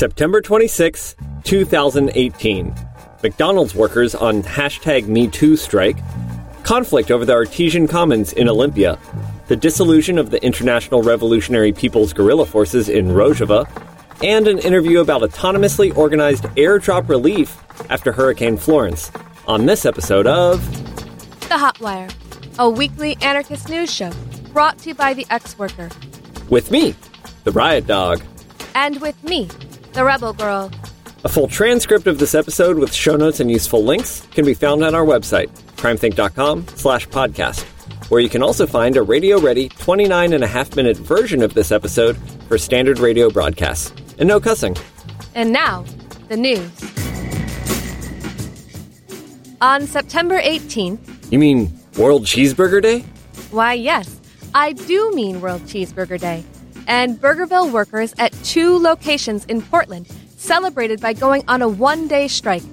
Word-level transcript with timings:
September 0.00 0.40
26, 0.40 1.14
2018. 1.44 2.74
McDonald's 3.22 3.74
workers 3.74 4.14
on 4.14 4.42
hashtag 4.42 5.04
MeToo 5.04 5.58
strike, 5.58 5.98
conflict 6.62 7.10
over 7.10 7.26
the 7.26 7.34
Artesian 7.34 7.86
Commons 7.86 8.32
in 8.32 8.48
Olympia, 8.48 8.98
the 9.48 9.56
dissolution 9.56 10.16
of 10.16 10.30
the 10.30 10.42
International 10.42 11.02
Revolutionary 11.02 11.74
People's 11.74 12.14
Guerrilla 12.14 12.46
Forces 12.46 12.88
in 12.88 13.08
Rojava, 13.08 13.68
and 14.24 14.48
an 14.48 14.58
interview 14.60 15.00
about 15.00 15.20
autonomously 15.20 15.94
organized 15.94 16.44
airdrop 16.56 17.10
relief 17.10 17.58
after 17.90 18.10
Hurricane 18.10 18.56
Florence 18.56 19.12
on 19.46 19.66
this 19.66 19.84
episode 19.84 20.26
of 20.26 20.66
The 21.50 21.56
Hotwire, 21.56 22.10
a 22.58 22.70
weekly 22.70 23.18
anarchist 23.20 23.68
news 23.68 23.92
show 23.92 24.12
brought 24.54 24.78
to 24.78 24.88
you 24.88 24.94
by 24.94 25.12
the 25.12 25.26
Ex 25.28 25.58
Worker. 25.58 25.90
With 26.48 26.70
me, 26.70 26.94
the 27.44 27.52
Riot 27.52 27.86
Dog. 27.86 28.22
And 28.74 28.98
with 29.02 29.22
me, 29.24 29.48
the 29.92 30.04
Rebel 30.04 30.32
Girl. 30.32 30.70
A 31.24 31.28
full 31.28 31.48
transcript 31.48 32.06
of 32.06 32.18
this 32.18 32.34
episode 32.34 32.78
with 32.78 32.94
show 32.94 33.16
notes 33.16 33.40
and 33.40 33.50
useful 33.50 33.84
links 33.84 34.26
can 34.30 34.44
be 34.44 34.54
found 34.54 34.82
on 34.82 34.94
our 34.94 35.04
website, 35.04 35.48
crimethinc.com 35.76 36.66
slash 36.68 37.06
podcast, 37.08 37.62
where 38.10 38.20
you 38.20 38.28
can 38.30 38.42
also 38.42 38.66
find 38.66 38.96
a 38.96 39.02
radio-ready 39.02 39.68
29 39.68 40.32
and 40.32 40.42
a 40.42 40.46
half 40.46 40.74
minute 40.76 40.96
version 40.96 41.42
of 41.42 41.52
this 41.54 41.70
episode 41.72 42.16
for 42.48 42.56
standard 42.56 42.98
radio 42.98 43.28
broadcasts. 43.30 43.92
And 44.18 44.28
no 44.28 44.40
cussing. 44.40 44.76
And 45.34 45.52
now, 45.52 45.84
the 46.28 46.36
news. 46.36 46.70
On 49.60 49.86
September 49.86 50.40
18th, 50.40 51.30
You 51.30 51.38
mean 51.38 51.78
World 51.98 52.24
Cheeseburger 52.24 52.80
Day? 52.82 53.04
why, 53.50 53.74
yes, 53.74 54.20
I 54.54 54.72
do 54.72 55.10
mean 55.12 55.40
World 55.40 55.62
Cheeseburger 55.62 56.18
Day. 56.18 56.44
And 56.90 57.20
Burgerville 57.20 57.70
workers 57.70 58.12
at 58.18 58.32
two 58.42 58.76
locations 58.76 59.44
in 59.44 59.62
Portland 59.62 60.08
celebrated 60.36 61.00
by 61.00 61.12
going 61.12 61.44
on 61.46 61.62
a 61.62 61.68
one 61.68 62.08
day 62.08 62.26
strike. 62.26 62.64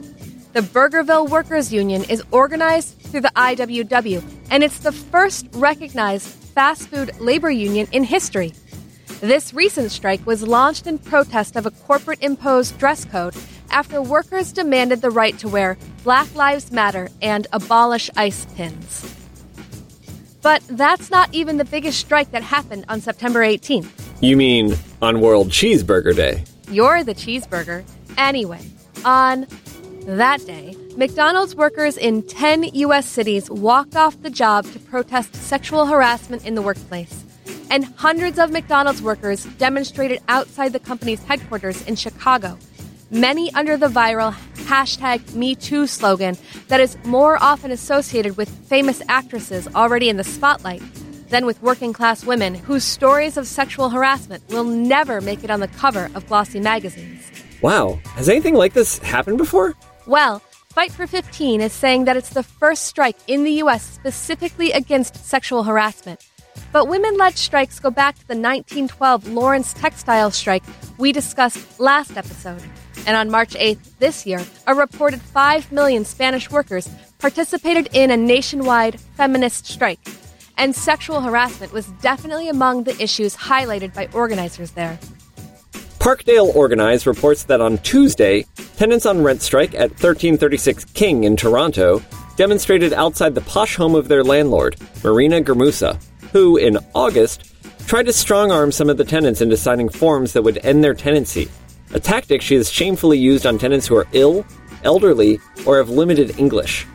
The 0.54 0.62
Burgerville 0.62 1.30
Workers 1.30 1.72
Union 1.72 2.04
is 2.06 2.24
organized 2.32 3.00
through 3.00 3.22
the 3.22 3.32
IWW, 3.36 4.24
and 4.50 4.64
it's 4.64 4.80
the 4.80 4.92
first 4.92 5.46
recognized 5.54 6.30
fast 6.30 6.88
food 6.88 7.12
labor 7.20 7.52
union 7.52 7.88
in 7.92 8.04
history. 8.04 8.56
This 9.22 9.54
recent 9.54 9.92
strike 9.92 10.26
was 10.26 10.42
launched 10.42 10.88
in 10.88 10.98
protest 10.98 11.56
of 11.56 11.68
a 11.68 11.72
corporate 11.72 12.24
imposed 12.24 12.80
dress 12.80 13.06
code 13.06 13.36
after 13.70 14.02
workers 14.02 14.52
demanded 14.52 15.04
the 15.04 15.12
right 15.12 15.38
to 15.38 15.48
wear 15.48 15.78
Black 16.04 16.34
Lives 16.34 16.72
Matter 16.72 17.10
and 17.22 17.46
abolish 17.54 18.10
ice 18.18 18.48
pins. 18.56 19.14
But 20.42 20.64
that's 20.70 21.12
not 21.12 21.32
even 21.36 21.58
the 21.58 21.66
biggest 21.66 22.00
strike 22.00 22.32
that 22.32 22.42
happened 22.42 22.86
on 22.90 23.00
September 23.00 23.42
18th. 23.42 24.07
You 24.20 24.36
mean 24.36 24.76
on 25.00 25.22
World 25.22 25.50
Cheeseburger 25.50 26.16
Day? 26.16 26.44
You're 26.72 27.04
the 27.04 27.14
cheeseburger. 27.14 27.86
Anyway, 28.18 28.60
on 29.06 29.46
that 30.08 30.44
day, 30.44 30.76
McDonald's 30.96 31.56
workers 31.56 31.98
in 31.98 32.24
10 32.24 32.64
U.S. 32.64 33.06
cities 33.06 33.48
walked 33.48 33.96
off 33.96 34.20
the 34.24 34.32
job 34.32 34.66
to 34.72 34.80
protest 34.80 35.36
sexual 35.36 35.86
harassment 35.86 36.48
in 36.48 36.56
the 36.56 36.64
workplace. 36.64 37.26
And 37.70 37.86
hundreds 37.96 38.40
of 38.40 38.50
McDonald's 38.50 39.04
workers 39.04 39.46
demonstrated 39.60 40.20
outside 40.28 40.74
the 40.74 40.80
company's 40.80 41.24
headquarters 41.24 41.84
in 41.84 41.96
Chicago, 41.96 42.58
many 43.12 43.54
under 43.54 43.78
the 43.78 43.88
viral 43.88 44.34
hashtag 44.66 45.20
MeToo 45.34 45.88
slogan 45.88 46.36
that 46.70 46.80
is 46.80 46.98
more 47.06 47.38
often 47.40 47.70
associated 47.70 48.36
with 48.36 48.50
famous 48.68 49.00
actresses 49.08 49.68
already 49.76 50.10
in 50.10 50.18
the 50.18 50.24
spotlight 50.24 50.82
than 51.30 51.46
with 51.46 51.62
working 51.62 51.94
class 51.94 52.26
women 52.26 52.56
whose 52.56 52.84
stories 52.84 53.38
of 53.38 53.48
sexual 53.48 53.90
harassment 53.90 54.44
will 54.50 54.64
never 54.64 55.22
make 55.22 55.44
it 55.44 55.52
on 55.52 55.60
the 55.60 55.68
cover 55.68 56.10
of 56.16 56.28
glossy 56.28 56.60
magazines. 56.60 57.24
Wow, 57.62 58.00
has 58.16 58.30
anything 58.30 58.56
like 58.56 58.74
this 58.74 59.00
happened 59.00 59.38
before? 59.38 59.76
Well, 60.06 60.42
Fight 60.78 60.92
for 60.92 61.08
15 61.08 61.60
is 61.60 61.74
saying 61.74 62.06
that 62.06 62.18
it's 62.18 62.30
the 62.30 62.44
first 62.44 62.86
strike 62.86 63.18
in 63.26 63.44
the 63.44 63.54
U.S. 63.64 63.82
specifically 63.82 64.72
against 64.72 65.26
sexual 65.26 65.64
harassment. 65.64 66.24
But 66.72 66.88
women 66.88 67.18
led 67.18 67.36
strikes 67.36 67.80
go 67.80 67.90
back 67.90 68.14
to 68.20 68.28
the 68.28 68.36
1912 68.36 69.28
Lawrence 69.30 69.74
textile 69.74 70.30
strike 70.30 70.64
we 71.00 71.12
discussed 71.12 71.80
last 71.80 72.16
episode. 72.16 72.62
And 73.08 73.18
on 73.18 73.32
March 73.32 73.56
8th 73.56 73.98
this 73.98 74.28
year, 74.28 74.40
a 74.68 74.76
reported 74.76 75.20
5 75.20 75.72
million 75.72 76.06
Spanish 76.06 76.52
workers 76.52 76.88
participated 77.18 77.90
in 77.94 78.12
a 78.12 78.18
nationwide 78.18 79.00
feminist 79.00 79.66
strike. 79.66 80.00
And 80.58 80.76
sexual 80.76 81.22
harassment 81.22 81.72
was 81.72 81.88
definitely 82.02 82.50
among 82.50 82.84
the 82.84 83.00
issues 83.02 83.36
highlighted 83.36 83.94
by 83.94 84.08
organizers 84.14 84.72
there. 84.72 85.00
Parkdale 86.00 86.56
Organize 86.56 87.06
reports 87.06 87.44
that 87.46 87.62
on 87.62 87.78
Tuesday, 87.80 88.46
tenants 88.78 89.06
on 89.06 89.24
rent 89.24 89.42
strike 89.42 89.74
at 89.74 89.90
1336 89.92 90.86
King 90.86 91.26
in 91.26 91.36
Toronto 91.36 92.02
demonstrated 92.38 92.94
outside 92.94 93.36
the 93.36 93.42
posh 93.42 93.76
home 93.76 93.96
of 93.96 94.08
their 94.08 94.24
landlord, 94.24 94.78
Marina 95.04 95.42
Germusa, 95.42 96.02
who, 96.32 96.56
in 96.56 96.78
August, 96.94 97.54
tried 97.88 98.06
to 98.06 98.14
strong 98.14 98.52
arm 98.52 98.72
some 98.72 98.90
of 98.90 98.98
the 98.98 99.04
tenants 99.04 99.42
into 99.42 99.58
signing 99.58 99.90
forms 99.90 100.34
that 100.34 100.44
would 100.44 100.64
end 100.64 100.84
their 100.84 100.94
tenancy, 100.94 101.50
a 101.94 102.00
tactic 102.00 102.42
she 102.42 102.56
has 102.56 102.72
shamefully 102.72 103.18
used 103.18 103.46
on 103.46 103.58
tenants 103.58 103.88
who 103.88 103.96
are 103.96 104.08
ill, 104.14 104.46
elderly, 104.84 105.40
or 105.66 105.78
have 105.78 105.90
limited 105.90 106.38
English. 106.40 106.86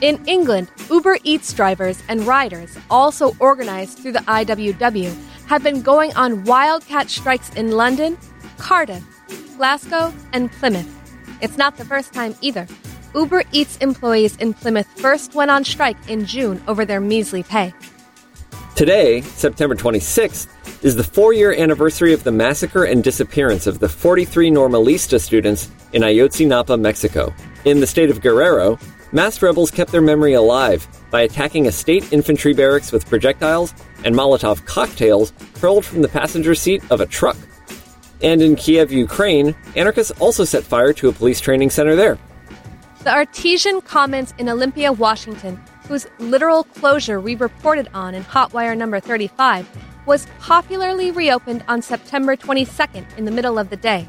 In 0.00 0.22
England, 0.26 0.70
Uber 0.90 1.18
Eats 1.22 1.52
drivers 1.52 2.02
and 2.08 2.26
riders, 2.26 2.76
also 2.90 3.32
organized 3.38 3.98
through 3.98 4.12
the 4.12 4.18
IWW, 4.20 5.14
have 5.46 5.62
been 5.62 5.82
going 5.82 6.14
on 6.16 6.44
wildcat 6.44 7.08
strikes 7.08 7.50
in 7.54 7.70
London, 7.72 8.18
Cardiff, 8.58 9.04
Glasgow, 9.56 10.12
and 10.32 10.50
Plymouth. 10.52 10.90
It's 11.40 11.56
not 11.56 11.76
the 11.76 11.84
first 11.84 12.12
time 12.12 12.34
either. 12.40 12.66
Uber 13.14 13.44
Eats 13.52 13.76
employees 13.76 14.36
in 14.36 14.52
Plymouth 14.52 14.88
first 14.98 15.34
went 15.34 15.50
on 15.50 15.64
strike 15.64 15.96
in 16.08 16.26
June 16.26 16.62
over 16.66 16.84
their 16.84 17.00
measly 17.00 17.44
pay. 17.44 17.72
Today, 18.74 19.20
September 19.20 19.76
26th, 19.76 20.48
is 20.84 20.96
the 20.96 21.04
four 21.04 21.32
year 21.32 21.54
anniversary 21.54 22.12
of 22.12 22.24
the 22.24 22.32
massacre 22.32 22.84
and 22.84 23.04
disappearance 23.04 23.68
of 23.68 23.78
the 23.78 23.88
43 23.88 24.50
Normalista 24.50 25.20
students 25.20 25.70
in 25.92 26.02
Ayotzinapa, 26.02 26.78
Mexico. 26.78 27.32
In 27.64 27.80
the 27.80 27.86
state 27.86 28.10
of 28.10 28.20
Guerrero, 28.20 28.78
masked 29.14 29.42
rebels 29.42 29.70
kept 29.70 29.92
their 29.92 30.02
memory 30.02 30.34
alive 30.34 30.86
by 31.10 31.22
attacking 31.22 31.68
a 31.68 31.72
state 31.72 32.12
infantry 32.12 32.52
barracks 32.52 32.90
with 32.90 33.08
projectiles 33.08 33.72
and 34.04 34.14
Molotov 34.14 34.66
cocktails 34.66 35.32
hurled 35.60 35.84
from 35.84 36.02
the 36.02 36.08
passenger 36.08 36.54
seat 36.54 36.82
of 36.90 37.00
a 37.00 37.06
truck. 37.06 37.36
And 38.20 38.42
in 38.42 38.56
Kiev, 38.56 38.90
Ukraine, 38.90 39.54
anarchists 39.76 40.10
also 40.20 40.44
set 40.44 40.64
fire 40.64 40.92
to 40.94 41.08
a 41.08 41.12
police 41.12 41.40
training 41.40 41.70
center 41.70 41.94
there. 41.94 42.18
The 43.04 43.12
Artesian 43.12 43.82
Commons 43.82 44.34
in 44.38 44.48
Olympia, 44.48 44.92
Washington, 44.92 45.62
whose 45.86 46.06
literal 46.18 46.64
closure 46.64 47.20
we 47.20 47.36
reported 47.36 47.88
on 47.94 48.14
in 48.14 48.24
Hotwire 48.24 48.76
number 48.76 48.98
35, 48.98 49.68
was 50.06 50.26
popularly 50.40 51.10
reopened 51.10 51.64
on 51.68 51.82
September 51.82 52.36
22nd 52.36 53.04
in 53.16 53.24
the 53.26 53.30
middle 53.30 53.58
of 53.58 53.70
the 53.70 53.76
day. 53.76 54.08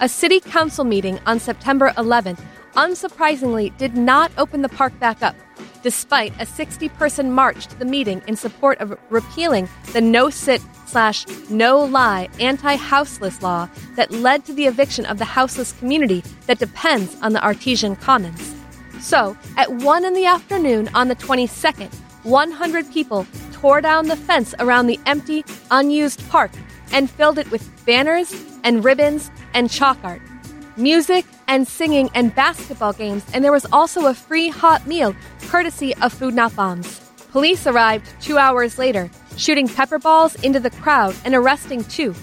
A 0.00 0.08
city 0.08 0.40
council 0.40 0.84
meeting 0.84 1.20
on 1.26 1.38
September 1.38 1.90
11th 1.90 2.40
unsurprisingly 2.74 3.76
did 3.78 3.96
not 3.96 4.32
open 4.38 4.62
the 4.62 4.68
park 4.68 4.98
back 4.98 5.22
up, 5.22 5.36
despite 5.82 6.32
a 6.40 6.46
60 6.46 6.88
person 6.90 7.32
march 7.32 7.66
to 7.66 7.78
the 7.78 7.84
meeting 7.84 8.22
in 8.26 8.36
support 8.36 8.78
of 8.80 8.98
repealing 9.10 9.68
the 9.92 10.00
no 10.00 10.30
sit 10.30 10.62
slash 10.86 11.26
no 11.48 11.84
lie 11.84 12.28
anti 12.40 12.76
houseless 12.76 13.42
law 13.42 13.68
that 13.96 14.10
led 14.10 14.44
to 14.44 14.52
the 14.52 14.66
eviction 14.66 15.06
of 15.06 15.18
the 15.18 15.24
houseless 15.24 15.72
community 15.72 16.22
that 16.46 16.58
depends 16.58 17.16
on 17.22 17.32
the 17.32 17.44
Artesian 17.44 17.96
Commons. 17.96 18.54
So, 19.00 19.36
at 19.56 19.72
1 19.72 20.04
in 20.04 20.14
the 20.14 20.26
afternoon 20.26 20.88
on 20.94 21.08
the 21.08 21.16
22nd, 21.16 21.92
100 22.22 22.90
people 22.92 23.26
tore 23.52 23.80
down 23.80 24.06
the 24.06 24.16
fence 24.16 24.54
around 24.60 24.86
the 24.86 25.00
empty, 25.06 25.44
unused 25.70 26.28
park 26.28 26.52
and 26.92 27.10
filled 27.10 27.38
it 27.38 27.50
with 27.50 27.68
banners 27.84 28.32
and 28.62 28.84
ribbons 28.84 29.30
and 29.54 29.70
chalk 29.70 29.98
art. 30.04 30.22
Music 30.76 31.26
and 31.48 31.68
singing 31.68 32.08
and 32.14 32.34
basketball 32.34 32.94
games, 32.94 33.24
and 33.34 33.44
there 33.44 33.52
was 33.52 33.66
also 33.72 34.06
a 34.06 34.14
free 34.14 34.48
hot 34.48 34.86
meal 34.86 35.14
courtesy 35.48 35.94
of 35.96 36.14
Food 36.14 36.34
Not 36.34 36.56
Bombs. 36.56 36.98
Police 37.30 37.66
arrived 37.66 38.08
two 38.22 38.38
hours 38.38 38.78
later, 38.78 39.10
shooting 39.36 39.68
pepper 39.68 39.98
balls 39.98 40.34
into 40.36 40.58
the 40.58 40.70
crowd 40.70 41.14
and 41.26 41.34
arresting 41.34 41.84
two. 41.84 42.14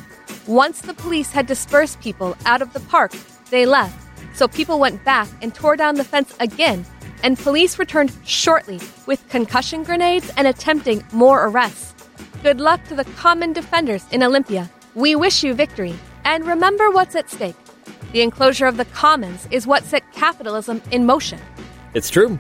Once 0.48 0.81
the 0.81 0.96
police 0.96 1.31
had 1.31 1.46
dispersed 1.46 2.01
people 2.01 2.36
out 2.46 2.63
of 2.63 2.74
the 2.74 2.80
park, 2.81 3.12
they 3.51 3.68
left, 3.68 3.96
so 4.36 4.48
people 4.48 4.80
went 4.80 5.04
back 5.04 5.28
and 5.44 5.54
tore 5.54 5.75
down 5.75 5.94
the 5.94 6.04
fence 6.04 6.36
again, 6.40 6.84
and 7.22 7.38
police 7.38 7.78
returned 7.78 8.12
shortly 8.25 8.80
with 9.06 9.28
concussion 9.30 9.84
grenades 9.84 10.31
and 10.38 10.48
attempting 10.48 11.04
more 11.12 11.45
arrests. 11.45 11.94
Good 12.42 12.60
luck 12.60 12.84
to 12.88 12.95
the 12.95 13.06
common 13.06 13.54
defenders 13.54 14.06
in 14.12 14.24
Olympia. 14.24 14.72
We 14.95 15.16
wish 15.16 15.44
you 15.44 15.54
victory, 15.54 15.94
and 16.24 16.48
remember 16.48 16.90
what's 16.90 17.16
at 17.16 17.30
stake. 17.30 17.56
The 18.11 18.21
enclosure 18.21 18.65
of 18.65 18.77
the 18.77 18.85
commons 18.85 19.47
is 19.51 19.67
what 19.67 19.83
set 19.83 20.11
capitalism 20.13 20.81
in 20.91 21.06
motion. 21.06 21.39
It's 21.94 22.09
true. 22.09 22.39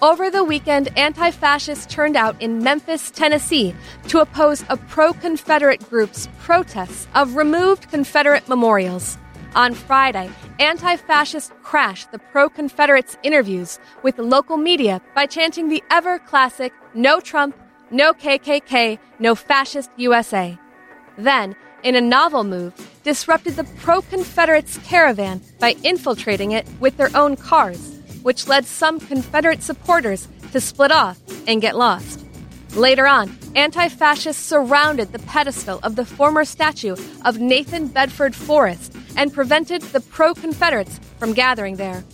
Over 0.00 0.30
the 0.30 0.44
weekend, 0.44 0.96
anti 0.96 1.30
fascists 1.32 1.92
turned 1.92 2.16
out 2.16 2.40
in 2.40 2.62
Memphis, 2.62 3.10
Tennessee 3.10 3.74
to 4.06 4.20
oppose 4.20 4.64
a 4.68 4.76
pro 4.76 5.12
Confederate 5.12 5.88
group's 5.90 6.28
protests 6.38 7.08
of 7.14 7.34
removed 7.34 7.90
Confederate 7.90 8.48
memorials. 8.48 9.18
On 9.56 9.74
Friday, 9.74 10.30
anti 10.60 10.96
fascists 10.96 11.52
crashed 11.62 12.12
the 12.12 12.18
pro 12.18 12.48
Confederates 12.48 13.16
interviews 13.24 13.80
with 14.04 14.18
local 14.18 14.56
media 14.56 15.00
by 15.16 15.26
chanting 15.26 15.68
the 15.68 15.82
ever 15.90 16.20
classic 16.20 16.72
No 16.94 17.18
Trump, 17.18 17.56
No 17.90 18.12
KKK, 18.12 19.00
No 19.18 19.34
Fascist 19.34 19.90
USA. 19.96 20.56
Then, 21.16 21.56
in 21.82 21.94
a 21.94 22.00
novel 22.00 22.44
move, 22.44 22.72
disrupted 23.04 23.56
the 23.56 23.64
pro 23.80 24.02
Confederates 24.02 24.78
caravan 24.78 25.40
by 25.58 25.76
infiltrating 25.84 26.52
it 26.52 26.66
with 26.80 26.96
their 26.96 27.10
own 27.16 27.36
cars, 27.36 27.98
which 28.22 28.48
led 28.48 28.64
some 28.66 29.00
Confederate 29.00 29.62
supporters 29.62 30.28
to 30.52 30.60
split 30.60 30.90
off 30.90 31.18
and 31.46 31.60
get 31.60 31.76
lost. 31.76 32.24
Later 32.74 33.06
on, 33.06 33.36
anti 33.54 33.88
fascists 33.88 34.44
surrounded 34.44 35.12
the 35.12 35.18
pedestal 35.20 35.80
of 35.82 35.96
the 35.96 36.04
former 36.04 36.44
statue 36.44 36.96
of 37.24 37.38
Nathan 37.38 37.88
Bedford 37.88 38.34
Forrest 38.34 38.94
and 39.16 39.32
prevented 39.32 39.82
the 39.82 40.00
pro 40.00 40.34
Confederates 40.34 41.00
from 41.18 41.32
gathering 41.32 41.76
there. 41.76 42.04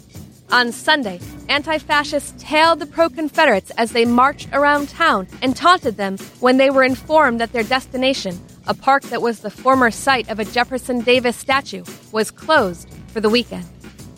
On 0.52 0.70
Sunday, 0.70 1.20
anti 1.48 1.78
fascists 1.78 2.34
tailed 2.38 2.78
the 2.78 2.86
pro 2.86 3.08
Confederates 3.08 3.72
as 3.72 3.92
they 3.92 4.04
marched 4.04 4.48
around 4.52 4.88
town 4.88 5.26
and 5.42 5.56
taunted 5.56 5.96
them 5.96 6.18
when 6.40 6.58
they 6.58 6.70
were 6.70 6.84
informed 6.84 7.40
that 7.40 7.52
their 7.52 7.64
destination, 7.64 8.40
a 8.66 8.74
park 8.74 9.02
that 9.04 9.22
was 9.22 9.40
the 9.40 9.50
former 9.50 9.90
site 9.90 10.28
of 10.28 10.38
a 10.38 10.44
Jefferson 10.44 11.00
Davis 11.00 11.36
statue, 11.36 11.84
was 12.12 12.30
closed 12.30 12.88
for 13.08 13.20
the 13.20 13.30
weekend. 13.30 13.66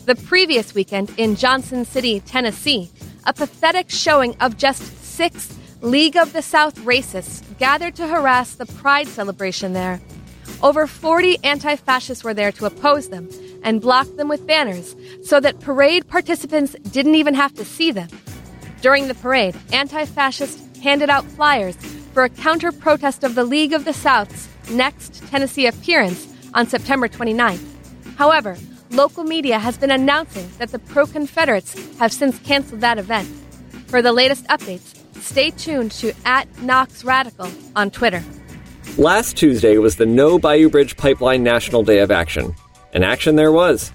The 0.05 0.15
previous 0.15 0.73
weekend 0.73 1.11
in 1.17 1.35
Johnson 1.35 1.83
City, 1.85 2.21
Tennessee, 2.21 2.89
a 3.25 3.33
pathetic 3.33 3.89
showing 3.89 4.35
of 4.39 4.57
just 4.57 4.81
six 5.03 5.57
League 5.81 6.17
of 6.17 6.33
the 6.33 6.41
South 6.41 6.75
racists 6.79 7.43
gathered 7.59 7.95
to 7.95 8.07
harass 8.07 8.55
the 8.55 8.65
Pride 8.65 9.07
celebration 9.07 9.73
there. 9.73 10.01
Over 10.63 10.87
40 10.87 11.37
anti 11.43 11.75
fascists 11.75 12.23
were 12.23 12.33
there 12.33 12.51
to 12.53 12.65
oppose 12.65 13.09
them 13.09 13.29
and 13.63 13.81
block 13.81 14.07
them 14.15 14.27
with 14.27 14.47
banners 14.47 14.95
so 15.23 15.39
that 15.39 15.59
parade 15.59 16.07
participants 16.07 16.75
didn't 16.91 17.15
even 17.15 17.35
have 17.35 17.53
to 17.55 17.65
see 17.65 17.91
them. 17.91 18.09
During 18.81 19.07
the 19.07 19.15
parade, 19.15 19.55
anti 19.71 20.05
fascists 20.05 20.63
handed 20.79 21.09
out 21.09 21.25
flyers 21.25 21.77
for 22.17 22.23
a 22.23 22.29
counter 22.29 22.71
protest 22.71 23.23
of 23.23 23.35
the 23.35 23.43
League 23.43 23.73
of 23.73 23.85
the 23.85 23.93
South's 23.93 24.49
next 24.71 25.21
Tennessee 25.27 25.67
appearance 25.67 26.27
on 26.55 26.65
September 26.65 27.07
29th. 27.07 27.63
However, 28.15 28.57
local 28.89 29.23
media 29.23 29.59
has 29.59 29.77
been 29.77 29.91
announcing 29.91 30.49
that 30.57 30.71
the 30.71 30.79
pro 30.79 31.05
Confederates 31.05 31.75
have 31.99 32.11
since 32.11 32.39
canceled 32.39 32.81
that 32.81 32.97
event. 32.97 33.27
For 33.85 34.01
the 34.01 34.13
latest 34.13 34.45
updates, 34.47 34.95
stay 35.21 35.51
tuned 35.51 35.91
to 35.91 36.11
at 36.25 36.47
Knox 36.63 37.03
Radical 37.03 37.51
on 37.75 37.91
Twitter. 37.91 38.23
Last 38.97 39.37
Tuesday 39.37 39.77
was 39.77 39.97
the 39.97 40.07
No 40.07 40.39
Bayou 40.39 40.71
Bridge 40.71 40.97
Pipeline 40.97 41.43
National 41.43 41.83
Day 41.83 41.99
of 41.99 42.09
Action. 42.09 42.55
And 42.93 43.05
action 43.05 43.35
there 43.35 43.51
was. 43.51 43.91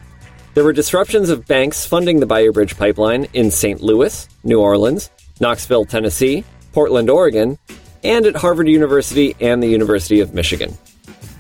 There 0.55 0.63
were 0.63 0.73
disruptions 0.73 1.29
of 1.29 1.49
banks 1.49 1.85
funding 1.85 2.21
the 2.21 2.27
Bayou 2.27 2.53
Bridge 2.53 2.77
Pipeline 2.77 3.27
in 3.33 3.51
St. 3.51 3.81
Louis, 3.81 4.29
New 4.45 4.61
Orleans, 4.61 5.11
Knoxville, 5.41 5.87
Tennessee, 5.87 6.45
Portland, 6.73 7.11
Oregon, 7.11 7.59
and 8.05 8.27
at 8.27 8.37
Harvard 8.37 8.69
University 8.69 9.37
and 9.41 9.63
the 9.63 9.69
University 9.69 10.21
of 10.21 10.35
Michigan. 10.35 10.77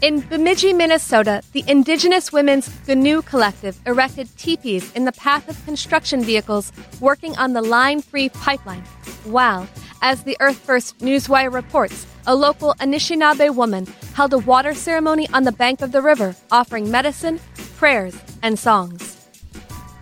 In 0.02 0.20
Bemidji, 0.20 0.72
Minnesota, 0.72 1.42
the 1.52 1.62
Indigenous 1.68 2.32
Women's 2.32 2.68
Ginew 2.86 3.22
Collective 3.22 3.78
erected 3.86 4.28
teepees 4.36 4.92
in 4.94 5.04
the 5.04 5.12
path 5.12 5.48
of 5.48 5.64
construction 5.64 6.24
vehicles 6.24 6.72
working 6.98 7.36
on 7.38 7.52
the 7.52 7.62
Line 7.62 8.02
3 8.02 8.28
pipeline. 8.30 8.82
While, 9.22 9.68
as 10.02 10.24
the 10.24 10.36
Earth 10.40 10.58
First 10.58 10.98
Newswire 10.98 11.52
reports, 11.52 12.04
a 12.26 12.34
local 12.34 12.74
Anishinaabe 12.80 13.54
woman 13.54 13.86
held 14.14 14.32
a 14.32 14.38
water 14.38 14.74
ceremony 14.74 15.28
on 15.32 15.44
the 15.44 15.52
bank 15.52 15.82
of 15.82 15.92
the 15.92 16.02
river, 16.02 16.34
offering 16.50 16.90
medicine, 16.90 17.38
prayers, 17.76 18.16
and 18.42 18.58
songs. 18.58 19.16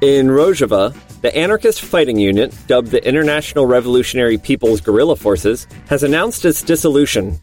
In 0.00 0.28
Rojava, 0.28 0.96
the 1.20 1.36
anarchist 1.36 1.82
fighting 1.82 2.18
unit, 2.18 2.54
dubbed 2.66 2.88
the 2.88 3.06
International 3.06 3.66
Revolutionary 3.66 4.38
People's 4.38 4.80
Guerrilla 4.80 5.16
Forces, 5.16 5.66
has 5.88 6.02
announced 6.02 6.44
its 6.44 6.62
dissolution 6.62 7.38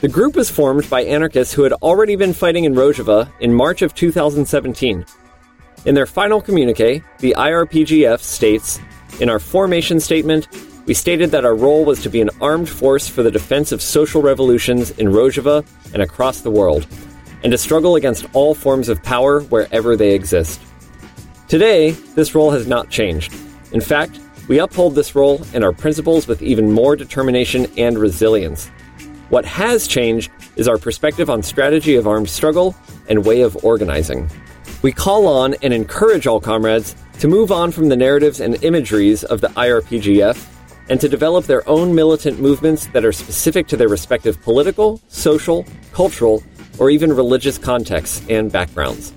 the 0.00 0.08
group 0.08 0.34
was 0.34 0.48
formed 0.48 0.88
by 0.88 1.02
anarchists 1.02 1.52
who 1.52 1.62
had 1.62 1.74
already 1.74 2.16
been 2.16 2.32
fighting 2.32 2.64
in 2.64 2.74
Rojava 2.74 3.30
in 3.40 3.52
March 3.52 3.82
of 3.82 3.94
2017. 3.94 5.04
In 5.84 5.94
their 5.94 6.06
final 6.06 6.40
communique, 6.40 7.02
the 7.18 7.34
IRPGF 7.36 8.18
states 8.20 8.80
In 9.20 9.28
our 9.28 9.38
formation 9.38 10.00
statement, 10.00 10.48
we 10.86 10.94
stated 10.94 11.30
that 11.32 11.44
our 11.44 11.54
role 11.54 11.84
was 11.84 12.02
to 12.02 12.08
be 12.08 12.22
an 12.22 12.30
armed 12.40 12.70
force 12.70 13.08
for 13.08 13.22
the 13.22 13.30
defense 13.30 13.72
of 13.72 13.82
social 13.82 14.22
revolutions 14.22 14.90
in 14.92 15.08
Rojava 15.08 15.66
and 15.92 16.02
across 16.02 16.40
the 16.40 16.50
world, 16.50 16.86
and 17.42 17.52
to 17.52 17.58
struggle 17.58 17.96
against 17.96 18.24
all 18.32 18.54
forms 18.54 18.88
of 18.88 19.02
power 19.02 19.42
wherever 19.42 19.96
they 19.96 20.14
exist. 20.14 20.62
Today, 21.50 21.90
this 22.14 22.36
role 22.36 22.52
has 22.52 22.68
not 22.68 22.90
changed. 22.90 23.34
In 23.72 23.80
fact, 23.80 24.20
we 24.46 24.60
uphold 24.60 24.94
this 24.94 25.16
role 25.16 25.44
and 25.52 25.64
our 25.64 25.72
principles 25.72 26.28
with 26.28 26.42
even 26.42 26.70
more 26.70 26.94
determination 26.94 27.66
and 27.76 27.98
resilience. 27.98 28.68
What 29.30 29.44
has 29.46 29.88
changed 29.88 30.30
is 30.54 30.68
our 30.68 30.78
perspective 30.78 31.28
on 31.28 31.42
strategy 31.42 31.96
of 31.96 32.06
armed 32.06 32.30
struggle 32.30 32.76
and 33.08 33.26
way 33.26 33.40
of 33.40 33.64
organizing. 33.64 34.30
We 34.82 34.92
call 34.92 35.26
on 35.26 35.54
and 35.54 35.74
encourage 35.74 36.28
all 36.28 36.38
comrades 36.38 36.94
to 37.18 37.26
move 37.26 37.50
on 37.50 37.72
from 37.72 37.88
the 37.88 37.96
narratives 37.96 38.38
and 38.38 38.62
imageries 38.62 39.24
of 39.24 39.40
the 39.40 39.48
IRPGF 39.48 40.46
and 40.88 41.00
to 41.00 41.08
develop 41.08 41.46
their 41.46 41.68
own 41.68 41.92
militant 41.92 42.38
movements 42.38 42.86
that 42.92 43.04
are 43.04 43.10
specific 43.10 43.66
to 43.66 43.76
their 43.76 43.88
respective 43.88 44.40
political, 44.40 45.00
social, 45.08 45.66
cultural, 45.92 46.44
or 46.78 46.90
even 46.90 47.12
religious 47.12 47.58
contexts 47.58 48.24
and 48.28 48.52
backgrounds. 48.52 49.14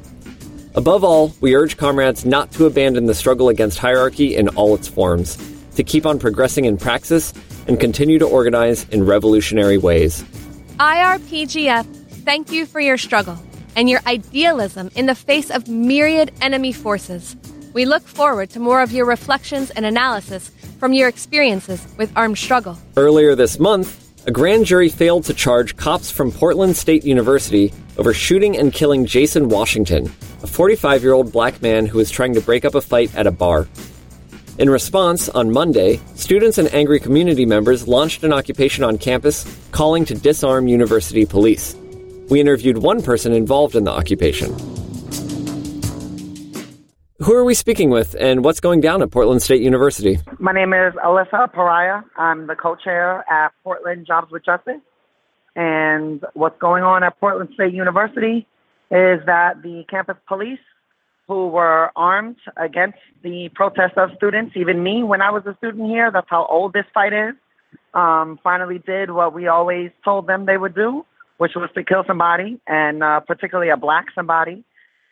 Above 0.75 1.03
all, 1.03 1.31
we 1.39 1.55
urge 1.55 1.77
comrades 1.77 2.25
not 2.25 2.51
to 2.51 2.65
abandon 2.65 3.05
the 3.05 3.13
struggle 3.13 3.49
against 3.49 3.77
hierarchy 3.77 4.35
in 4.35 4.49
all 4.49 4.73
its 4.73 4.87
forms, 4.87 5.37
to 5.75 5.83
keep 5.83 6.03
on 6.03 6.17
progressing 6.17 6.65
in 6.65 6.77
praxis 6.77 7.31
and 7.67 7.79
continue 7.79 8.17
to 8.17 8.25
organize 8.25 8.89
in 8.89 9.05
revolutionary 9.05 9.77
ways. 9.77 10.23
IRPGF, 10.79 11.85
thank 12.25 12.51
you 12.51 12.65
for 12.65 12.79
your 12.79 12.97
struggle 12.97 13.37
and 13.75 13.87
your 13.87 14.01
idealism 14.07 14.89
in 14.95 15.05
the 15.05 15.15
face 15.15 15.51
of 15.51 15.67
myriad 15.67 16.31
enemy 16.41 16.71
forces. 16.71 17.35
We 17.73 17.85
look 17.85 18.07
forward 18.07 18.49
to 18.51 18.59
more 18.59 18.81
of 18.81 18.91
your 18.91 19.05
reflections 19.05 19.69
and 19.71 19.85
analysis 19.85 20.49
from 20.79 20.93
your 20.93 21.07
experiences 21.07 21.85
with 21.97 22.11
armed 22.15 22.37
struggle. 22.39 22.79
Earlier 22.97 23.35
this 23.35 23.59
month, 23.59 24.02
a 24.25 24.31
grand 24.31 24.65
jury 24.65 24.89
failed 24.89 25.25
to 25.25 25.33
charge 25.33 25.75
cops 25.75 26.09
from 26.09 26.31
Portland 26.31 26.77
State 26.77 27.03
University 27.03 27.73
over 27.97 28.13
shooting 28.13 28.57
and 28.57 28.71
killing 28.71 29.05
Jason 29.05 29.49
Washington, 29.49 30.05
a 30.41 30.47
45 30.47 31.03
year 31.03 31.13
old 31.13 31.31
black 31.31 31.61
man 31.61 31.85
who 31.85 31.97
was 31.97 32.09
trying 32.09 32.33
to 32.33 32.41
break 32.41 32.63
up 32.63 32.75
a 32.75 32.81
fight 32.81 33.13
at 33.15 33.27
a 33.27 33.31
bar. 33.31 33.67
In 34.57 34.69
response, 34.69 35.29
on 35.29 35.51
Monday, 35.51 35.99
students 36.15 36.57
and 36.57 36.73
angry 36.73 36.99
community 36.99 37.45
members 37.45 37.87
launched 37.87 38.23
an 38.23 38.31
occupation 38.31 38.83
on 38.83 38.97
campus 38.97 39.45
calling 39.71 40.05
to 40.05 40.15
disarm 40.15 40.67
university 40.67 41.25
police. 41.25 41.75
We 42.29 42.39
interviewed 42.39 42.77
one 42.77 43.01
person 43.01 43.33
involved 43.33 43.75
in 43.75 43.83
the 43.83 43.91
occupation. 43.91 44.82
Who 47.23 47.35
are 47.35 47.45
we 47.45 47.53
speaking 47.53 47.89
with, 47.89 48.17
and 48.19 48.43
what's 48.43 48.59
going 48.59 48.81
down 48.81 49.01
at 49.01 49.09
Portland 49.09 49.41
State 49.41 49.61
University? 49.61 50.19
My 50.39 50.51
name 50.51 50.73
is 50.73 50.93
Alyssa 50.95 51.53
Pariah. 51.53 52.01
I'm 52.17 52.47
the 52.47 52.55
co 52.55 52.75
chair 52.75 53.23
at 53.31 53.53
Portland 53.63 54.05
Jobs 54.05 54.29
with 54.29 54.43
Justice. 54.43 54.81
And 55.55 56.21
what's 56.33 56.59
going 56.59 56.83
on 56.83 57.01
at 57.01 57.17
Portland 57.21 57.51
State 57.53 57.73
University 57.73 58.45
is 58.91 59.21
that 59.25 59.61
the 59.63 59.85
campus 59.89 60.17
police 60.27 60.59
who 61.29 61.47
were 61.47 61.91
armed 61.95 62.35
against 62.57 62.97
the 63.23 63.49
protest 63.55 63.93
of 63.95 64.09
students. 64.17 64.57
Even 64.57 64.83
me, 64.83 65.03
when 65.03 65.21
I 65.21 65.31
was 65.31 65.43
a 65.45 65.55
student 65.59 65.87
here, 65.87 66.11
that's 66.11 66.27
how 66.29 66.45
old 66.47 66.73
this 66.73 66.85
fight 66.93 67.13
is. 67.13 67.35
Um, 67.93 68.37
finally, 68.43 68.79
did 68.79 69.11
what 69.11 69.33
we 69.33 69.47
always 69.47 69.91
told 70.03 70.27
them 70.27 70.45
they 70.45 70.57
would 70.57 70.75
do, 70.75 71.05
which 71.37 71.53
was 71.55 71.69
to 71.75 71.85
kill 71.85 72.03
somebody, 72.05 72.59
and 72.67 73.01
uh, 73.01 73.21
particularly 73.21 73.69
a 73.69 73.77
black 73.77 74.07
somebody. 74.13 74.65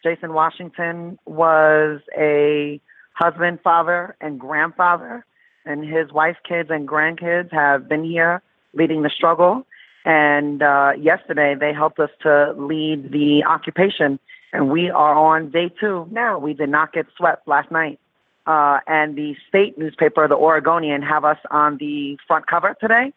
Jason 0.04 0.34
Washington 0.34 1.20
was 1.26 2.02
a 2.18 2.80
husband, 3.14 3.60
father, 3.64 4.16
and 4.22 4.40
grandfather, 4.40 5.26
and 5.66 5.84
his 5.84 6.12
wife, 6.12 6.38
kids, 6.48 6.70
and 6.72 6.88
grandkids 6.88 7.52
have 7.52 7.88
been 7.88 8.04
here 8.04 8.42
leading 8.74 9.04
the 9.04 9.10
struggle. 9.10 9.66
And 10.04 10.64
uh, 10.64 10.94
yesterday, 11.00 11.56
they 11.60 11.74
helped 11.74 12.00
us 12.00 12.10
to 12.24 12.54
lead 12.58 13.12
the 13.12 13.44
occupation 13.48 14.20
and 14.54 14.70
we 14.70 14.90
are 14.90 15.16
on 15.16 15.52
day 15.52 15.72
two 15.80 16.08
now. 16.12 16.38
We 16.38 16.54
did 16.54 16.70
not 16.70 16.94
get 16.94 17.06
swept 17.18 17.48
last 17.48 17.72
night. 17.72 18.00
Uh, 18.46 18.80
and 18.88 19.16
the 19.16 19.36
state 19.48 19.78
newspaper, 19.78 20.28
the 20.28 20.36
Oregonian, 20.36 21.02
have 21.04 21.24
us 21.24 21.38
on 21.52 21.78
the 21.78 22.18
front 22.28 22.48
cover 22.48 22.76
today. 22.80 23.14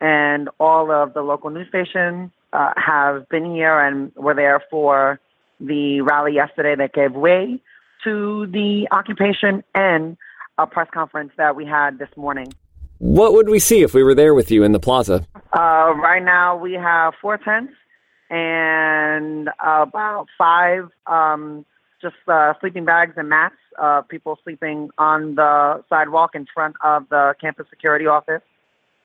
And 0.00 0.48
all 0.60 0.92
of 0.92 1.14
the 1.14 1.22
local 1.22 1.50
news 1.50 1.68
stations 1.68 2.30
uh, 2.52 2.72
have 2.76 3.28
been 3.28 3.52
here 3.52 3.78
and 3.80 4.14
were 4.14 4.34
there 4.34 4.62
for 4.70 5.18
the 5.60 6.00
rally 6.02 6.34
yesterday 6.34 6.74
that 6.76 6.92
gave 6.92 7.12
way 7.12 7.60
to 8.04 8.46
the 8.46 8.86
occupation 8.90 9.64
and 9.74 10.16
a 10.58 10.66
press 10.66 10.88
conference 10.92 11.32
that 11.36 11.56
we 11.56 11.66
had 11.66 11.98
this 11.98 12.08
morning. 12.16 12.52
What 12.98 13.34
would 13.34 13.48
we 13.48 13.58
see 13.58 13.82
if 13.82 13.92
we 13.92 14.02
were 14.02 14.14
there 14.14 14.34
with 14.34 14.50
you 14.50 14.64
in 14.64 14.72
the 14.72 14.80
plaza? 14.80 15.26
Uh, 15.52 15.92
right 15.96 16.22
now, 16.22 16.56
we 16.56 16.72
have 16.74 17.14
four 17.20 17.36
tents 17.36 17.74
and 18.30 19.48
about 19.60 20.26
five 20.38 20.88
um, 21.06 21.64
just 22.00 22.16
uh, 22.28 22.54
sleeping 22.60 22.84
bags 22.84 23.14
and 23.16 23.28
mats. 23.28 23.54
Uh, 23.78 24.00
people 24.02 24.38
sleeping 24.42 24.88
on 24.96 25.34
the 25.34 25.84
sidewalk 25.88 26.34
in 26.34 26.46
front 26.52 26.76
of 26.82 27.08
the 27.10 27.34
campus 27.40 27.66
security 27.68 28.06
office. 28.06 28.42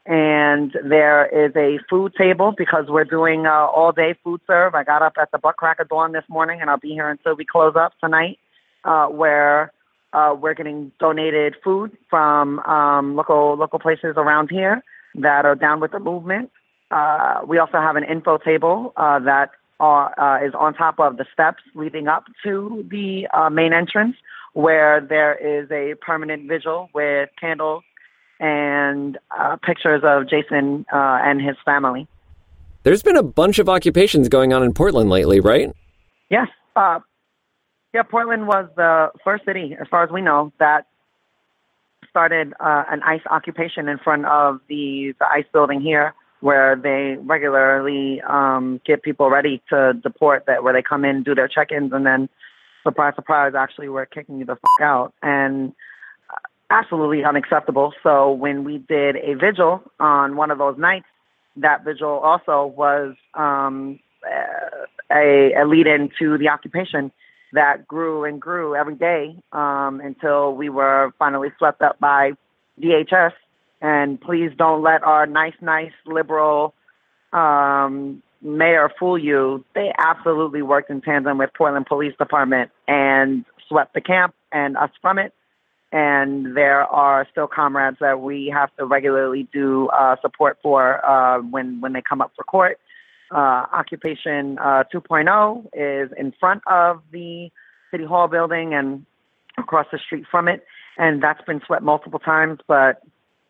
And 0.06 0.76
there 0.84 1.26
is 1.28 1.56
a 1.56 1.78
food 1.88 2.14
table 2.18 2.54
because 2.58 2.86
we're 2.88 3.04
doing 3.04 3.46
uh, 3.46 3.52
all 3.68 3.92
day 3.92 4.16
food 4.24 4.42
serve. 4.48 4.74
I 4.74 4.84
got 4.84 5.04
up 5.04 5.14
at 5.22 5.30
the 5.32 5.38
butt 5.38 5.58
crack 5.58 5.80
of 5.80 5.90
dawn 5.90 6.12
this 6.12 6.24
morning, 6.28 6.60
and 6.60 6.70
I'll 6.70 6.80
be 6.80 6.90
here 6.90 7.10
until 7.10 7.36
we 7.36 7.46
close 7.46 7.76
up 7.76 7.94
tonight, 8.00 8.40
uh, 8.84 9.08
where 9.08 9.72
uh, 10.14 10.36
we're 10.40 10.56
getting 10.56 10.92
donated 11.00 11.56
food 11.64 11.96
from 12.10 12.60
um, 12.60 13.16
local 13.16 13.56
local 13.56 13.78
places 13.80 14.16
around 14.18 14.50
here 14.50 14.84
that 15.16 15.46
are 15.46 15.56
down 15.56 15.80
with 15.80 15.92
the 15.92 16.00
movement. 16.00 16.52
Uh, 16.90 17.42
we 17.48 17.60
also 17.60 17.78
have 17.78 17.96
an 17.96 18.04
info 18.04 18.38
table 18.38 18.94
uh, 18.98 19.20
that 19.20 19.52
are, 19.80 20.20
uh, 20.20 20.46
is 20.46 20.54
on 20.58 20.74
top 20.74 21.00
of 21.00 21.18
the 21.18 21.26
steps 21.32 21.64
leading 21.76 22.08
up 22.08 22.26
to 22.44 22.86
the 22.90 23.28
uh, 23.34 23.50
main 23.50 23.72
entrance, 23.72 24.16
where 24.54 25.00
there 25.00 25.36
is 25.36 25.70
a 25.72 25.96
permanent 26.04 26.48
vigil 26.48 26.90
with 26.94 27.30
candles 27.40 27.84
and 28.42 29.18
uh, 29.40 29.56
pictures 29.64 30.02
of 30.04 30.28
Jason 30.28 30.86
uh, 30.92 31.20
and 31.24 31.42
his 31.42 31.56
family. 31.64 32.08
There's 32.84 33.04
been 33.04 33.16
a 33.16 33.24
bunch 33.24 33.60
of 33.60 33.70
occupations 33.70 34.28
going 34.28 34.52
on 34.52 34.64
in 34.64 34.74
Portland 34.74 35.10
lately, 35.12 35.40
right? 35.40 35.72
Yes. 36.30 36.48
Uh, 36.76 37.00
yeah, 37.94 38.02
Portland 38.04 38.48
was 38.48 38.68
the 38.76 39.12
first 39.24 39.46
city, 39.46 39.78
as 39.80 39.88
far 39.88 40.04
as 40.04 40.10
we 40.10 40.22
know, 40.22 40.52
that 40.60 40.88
started 42.10 42.54
uh, 42.60 42.84
an 42.90 43.02
ICE 43.04 43.22
occupation 43.30 43.88
in 43.88 44.00
front 44.00 44.26
of 44.26 44.60
the, 44.68 45.14
the 45.20 45.26
ICE 45.26 45.46
building 45.54 45.80
here, 45.80 46.14
where 46.40 46.76
they 46.76 47.18
regularly 47.22 48.22
um, 48.28 48.82
get 48.86 49.04
people 49.04 49.30
ready 49.30 49.62
to 49.70 49.94
deport. 50.02 50.46
That 50.48 50.64
where 50.64 50.74
they 50.74 50.82
come 50.82 51.06
in, 51.06 51.22
do 51.22 51.36
their 51.36 51.48
check-ins, 51.48 51.94
and 51.94 52.06
then 52.06 52.28
surprise, 52.84 53.14
surprise, 53.16 53.54
actually 53.56 53.90
we're 53.90 54.08
kicking 54.08 54.40
you 54.40 54.46
the 54.46 54.56
fuck 54.56 54.82
out. 54.82 55.14
And 55.22 55.74
absolutely 56.72 57.24
unacceptable. 57.24 57.94
So 58.02 58.32
when 58.32 58.64
we 58.64 58.78
did 58.80 59.18
a 59.18 59.36
vigil 59.36 59.84
on 60.00 60.36
one 60.36 60.50
of 60.50 60.58
those 60.58 60.78
nights, 60.78 61.06
that 61.58 61.84
vigil 61.84 62.20
also 62.20 62.66
was 62.66 63.16
um, 63.34 64.00
a, 65.12 65.54
a 65.54 65.66
lead 65.66 65.86
in 65.86 66.10
to 66.20 66.38
the 66.38 66.48
occupation 66.48 67.12
that 67.54 67.86
grew 67.86 68.24
and 68.24 68.42
grew 68.42 68.76
every 68.76 68.96
day 68.96 69.36
um, 69.52 70.00
until 70.00 70.56
we 70.56 70.70
were 70.70 71.12
finally 71.20 71.50
swept 71.58 71.82
up 71.82 72.00
by 72.00 72.32
DHS. 72.82 73.34
And 73.82 74.22
please 74.22 74.52
don't 74.58 74.82
let 74.82 75.04
our 75.04 75.26
nice, 75.26 75.56
nice 75.60 75.92
liberal 76.06 76.74
um, 77.34 78.24
mayor 78.42 78.90
fool 78.98 79.18
you. 79.18 79.66
They 79.76 79.92
absolutely 79.98 80.62
worked 80.62 80.90
in 80.90 81.02
tandem 81.02 81.38
with 81.38 81.50
Portland 81.58 81.88
Police 81.88 82.16
Department 82.18 82.72
and 82.88 83.44
swept 83.68 83.94
the 83.94 84.02
camp 84.02 84.34
and 84.54 84.78
us 84.78 84.92
from 85.02 85.20
it 85.20 85.34
and 85.92 86.56
there 86.56 86.84
are 86.84 87.28
still 87.32 87.48
comrades 87.48 87.98
that 88.00 88.22
we 88.22 88.52
have 88.54 88.74
to 88.78 88.86
regularly 88.86 89.48
do 89.52 89.90
uh, 89.90 90.16
support 90.22 90.58
for 90.64 91.06
uh, 91.06 91.40
when 91.42 91.82
when 91.82 91.94
they 91.94 92.02
come 92.02 92.22
up 92.22 92.32
for 92.36 92.44
court. 92.44 92.80
Uh, 93.30 93.66
Occupation 93.72 94.58
uh, 94.60 94.84
2.0 94.94 95.66
is 95.74 96.12
in 96.18 96.34
front 96.38 96.62
of 96.68 97.02
the 97.12 97.50
City 97.90 98.04
Hall 98.04 98.28
building 98.28 98.74
and 98.74 99.06
across 99.58 99.86
the 99.92 100.00
street 100.00 100.26
from 100.30 100.48
it, 100.48 100.66
and 100.98 101.22
that's 101.24 101.42
been 101.46 101.62
swept 101.66 101.84
multiple 101.84 102.20
times. 102.20 102.60
But 102.68 103.02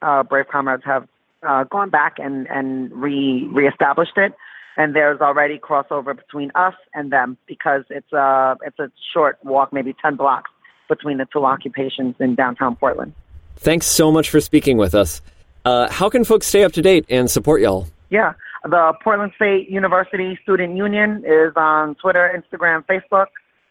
uh, 0.02 0.24
brave 0.24 0.48
comrades 0.52 0.84
have 0.86 1.08
uh, 1.48 1.64
gone 1.66 1.90
back 1.90 2.18
and 2.18 2.48
and 2.50 2.92
re 2.92 3.48
reestablished 3.52 4.18
it. 4.18 4.34
And 4.78 4.96
there's 4.96 5.20
already 5.20 5.60
crossover 5.60 6.16
between 6.16 6.50
us 6.56 6.74
and 6.94 7.12
them 7.12 7.38
because 7.46 7.84
it's 7.90 8.12
a 8.14 8.58
it's 8.66 8.80
a 8.80 8.92
short 9.14 9.38
walk, 9.44 9.74
maybe 9.74 9.96
ten 10.02 10.16
blocks 10.16 10.51
between 10.92 11.18
the 11.18 11.26
two 11.32 11.46
occupations 11.46 12.16
in 12.20 12.36
downtown 12.36 12.76
Portland. 12.76 13.14
Thanks 13.56 13.86
so 13.86 14.12
much 14.12 14.30
for 14.30 14.42
speaking 14.42 14.76
with 14.76 14.94
us. 14.94 15.22
Uh, 15.64 15.90
how 15.90 16.10
can 16.10 16.26
folks 16.26 16.48
stay 16.48 16.66
up 16.66 16.74
to 16.74 16.82
date 16.82 17.06
and 17.10 17.32
support 17.32 17.62
y'all? 17.62 17.88
Yeah, 18.10 18.34
the 18.66 18.94
Portland 19.02 19.32
State 19.38 19.70
University 19.70 20.38
Student 20.44 20.76
Union 20.76 21.24
is 21.26 21.54
on 21.56 21.96
Twitter, 21.96 22.30
Instagram, 22.36 22.86
Facebook. 22.86 23.28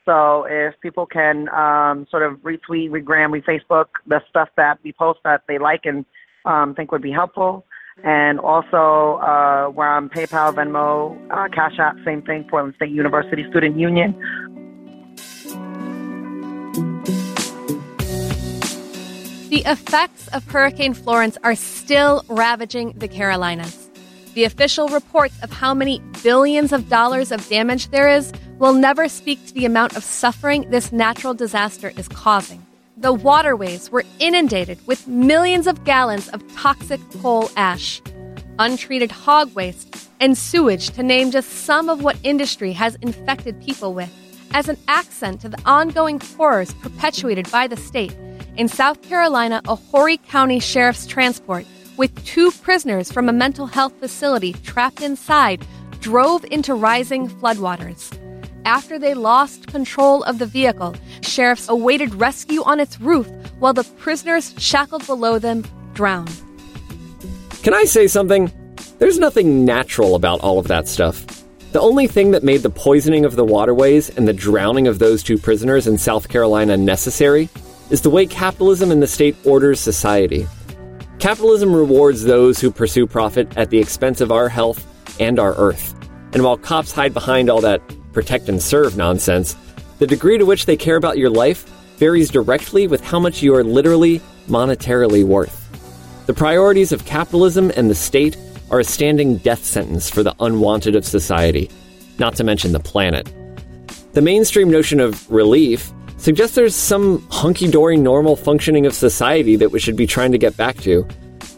So 0.07 0.47
if 0.49 0.75
people 0.81 1.05
can 1.05 1.49
um, 1.50 2.07
sort 2.11 2.23
of 2.23 2.39
retweet, 2.39 2.89
regram, 2.91 3.39
refacebook 3.39 3.87
the 4.07 4.23
stuff 4.31 4.49
that 4.57 4.79
we 4.83 4.93
post 4.93 5.21
that 5.25 5.43
they 5.47 5.59
like 5.59 5.83
and 5.85 6.07
um, 6.47 6.75
think 6.75 6.91
would 6.91 7.03
be 7.03 7.12
helpful. 7.12 7.67
And 8.03 8.41
also, 8.41 9.21
uh, 9.21 9.71
we're 9.75 9.87
on 9.87 10.09
PayPal, 10.09 10.55
Venmo, 10.55 11.19
uh, 11.31 11.49
Cash 11.55 11.79
App, 11.79 11.97
same 12.05 12.23
thing, 12.23 12.47
Portland 12.49 12.75
State 12.77 12.91
University 12.91 13.45
Student 13.50 13.79
Union. 13.79 14.15
The 19.61 19.73
effects 19.73 20.26
of 20.29 20.47
Hurricane 20.47 20.95
Florence 20.95 21.37
are 21.45 21.55
still 21.55 22.25
ravaging 22.29 22.95
the 22.97 23.07
Carolinas. 23.07 23.90
The 24.33 24.45
official 24.45 24.88
reports 24.88 25.38
of 25.43 25.52
how 25.52 25.75
many 25.75 26.00
billions 26.23 26.73
of 26.73 26.88
dollars 26.88 27.31
of 27.31 27.47
damage 27.47 27.90
there 27.90 28.09
is 28.09 28.33
will 28.59 28.73
never 28.73 29.07
speak 29.07 29.45
to 29.47 29.52
the 29.52 29.67
amount 29.67 29.99
of 29.99 30.02
suffering 30.02 30.71
this 30.71 30.93
natural 30.93 31.35
disaster 31.35 31.93
is 31.99 32.09
causing. 32.09 32.64
The 32.97 33.12
waterways 33.12 33.90
were 33.90 34.05
inundated 34.19 34.79
with 34.87 35.07
millions 35.07 35.67
of 35.67 35.85
gallons 35.85 36.31
of 36.31 36.43
toxic 36.55 37.00
coal 37.21 37.50
ash, 37.55 38.00
untreated 38.59 39.11
hog 39.11 39.55
waste, 39.55 40.09
and 40.21 40.38
sewage, 40.38 40.88
to 40.93 41.02
name 41.02 41.31
just 41.31 41.50
some 41.50 41.90
of 41.90 42.02
what 42.02 42.17
industry 42.23 42.73
has 42.73 42.95
infected 43.02 43.61
people 43.61 43.93
with. 43.93 44.11
As 44.52 44.69
an 44.69 44.76
accent 44.88 45.40
to 45.42 45.49
the 45.49 45.61
ongoing 45.64 46.19
horrors 46.21 46.75
perpetuated 46.75 47.50
by 47.52 47.69
the 47.69 47.76
state, 47.76 48.16
in 48.57 48.66
South 48.66 49.00
Carolina, 49.02 49.62
a 49.69 49.76
Horry 49.76 50.16
County 50.16 50.59
Sheriff's 50.59 51.07
transport 51.07 51.64
with 51.97 52.12
two 52.25 52.50
prisoners 52.50 53.12
from 53.12 53.28
a 53.28 53.33
mental 53.33 53.66
health 53.66 53.92
facility 54.00 54.54
trapped 54.54 55.02
inside 55.02 55.64
drove 56.00 56.45
into 56.47 56.75
rising 56.75 57.28
floodwaters. 57.28 58.11
After 58.64 58.99
they 58.99 59.14
lost 59.14 59.69
control 59.69 60.25
of 60.25 60.38
the 60.38 60.47
vehicle, 60.47 60.97
sheriffs 61.23 61.69
awaited 61.69 62.14
rescue 62.14 62.62
on 62.64 62.80
its 62.80 63.00
roof 63.00 63.28
while 63.61 63.73
the 63.73 63.85
prisoners 63.85 64.52
shackled 64.59 65.07
below 65.07 65.38
them 65.38 65.64
drowned. 65.95 66.35
Can 67.62 67.73
I 67.73 67.85
say 67.85 68.09
something? 68.09 68.50
There's 68.99 69.19
nothing 69.19 69.64
natural 69.64 70.14
about 70.16 70.40
all 70.40 70.59
of 70.59 70.69
that 70.69 70.88
stuff. 70.88 71.39
The 71.73 71.81
only 71.81 72.09
thing 72.09 72.33
that 72.33 72.43
made 72.43 72.62
the 72.62 72.71
poisoning 72.71 73.25
of 73.25 73.37
the 73.37 73.45
waterways 73.45 74.11
and 74.11 74.27
the 74.27 74.33
drowning 74.33 74.89
of 74.89 74.99
those 74.99 75.23
two 75.23 75.39
prisoners 75.39 75.87
in 75.87 75.99
South 75.99 76.29
Carolina 76.29 76.77
necessary 76.77 77.49
is 77.91 78.03
the 78.03 78.11
way 78.11 78.27
capitalism 78.27 78.91
in 78.91 78.99
the 78.99 79.07
state 79.07 79.37
orders 79.45 79.79
society. 79.79 80.49
Capitalism 81.21 81.73
rewards 81.73 82.25
those 82.25 82.59
who 82.59 82.73
pursue 82.73 83.07
profit 83.07 83.57
at 83.57 83.71
the 83.71 83.79
expense 83.79 84.21
of 84.21 84.33
our 84.33 84.49
health 84.49 84.85
and 85.21 85.39
our 85.39 85.55
earth. 85.55 85.95
And 86.33 86.43
while 86.43 86.57
cops 86.57 86.91
hide 86.91 87.15
behind 87.15 87.49
all 87.49 87.61
that 87.61 87.83
protect 88.12 88.49
and 88.49 88.61
serve 88.61 88.97
nonsense, 88.97 89.55
the 90.00 90.09
degree 90.09 90.39
to 90.39 90.47
which 90.47 90.67
they 90.67 90.77
care 90.77 90.97
about 90.97 91.19
your 91.19 91.31
life 91.31 91.69
varies 91.99 92.31
directly 92.31 92.89
with 92.89 93.00
how 93.00 93.21
much 93.21 93.43
you 93.43 93.55
are 93.55 93.62
literally 93.62 94.21
monetarily 94.49 95.23
worth. 95.23 95.57
The 96.27 96.35
priorities 96.35 96.91
of 96.91 97.05
capitalism 97.05 97.71
and 97.77 97.89
the 97.89 97.95
state 97.95 98.37
are 98.71 98.81
a 98.81 98.85
standing 98.85 99.37
death 99.39 99.65
sentence 99.65 100.09
for 100.09 100.23
the 100.23 100.35
unwanted 100.41 100.97
of 100.97 101.05
society, 101.05 101.71
not 102.19 102.37
to 102.37 102.45
mention 102.45 102.73
the 102.73 102.81
planet. 102.81 103.33
The 104.12 104.23
mainstream 104.23 104.71
notion 104.71 105.00
of 105.00 105.31
relief 105.31 105.93
suggests 106.17 106.55
there's 106.55 106.75
some 106.75 107.27
hunky 107.31 107.71
dory 107.71 107.97
normal 107.97 108.37
functioning 108.37 108.87
of 108.87 108.95
society 108.95 109.57
that 109.57 109.71
we 109.71 109.81
should 109.81 109.97
be 109.97 110.07
trying 110.07 110.33
to 110.33 110.39
get 110.39 110.57
back 110.57 110.77
to. 110.79 111.07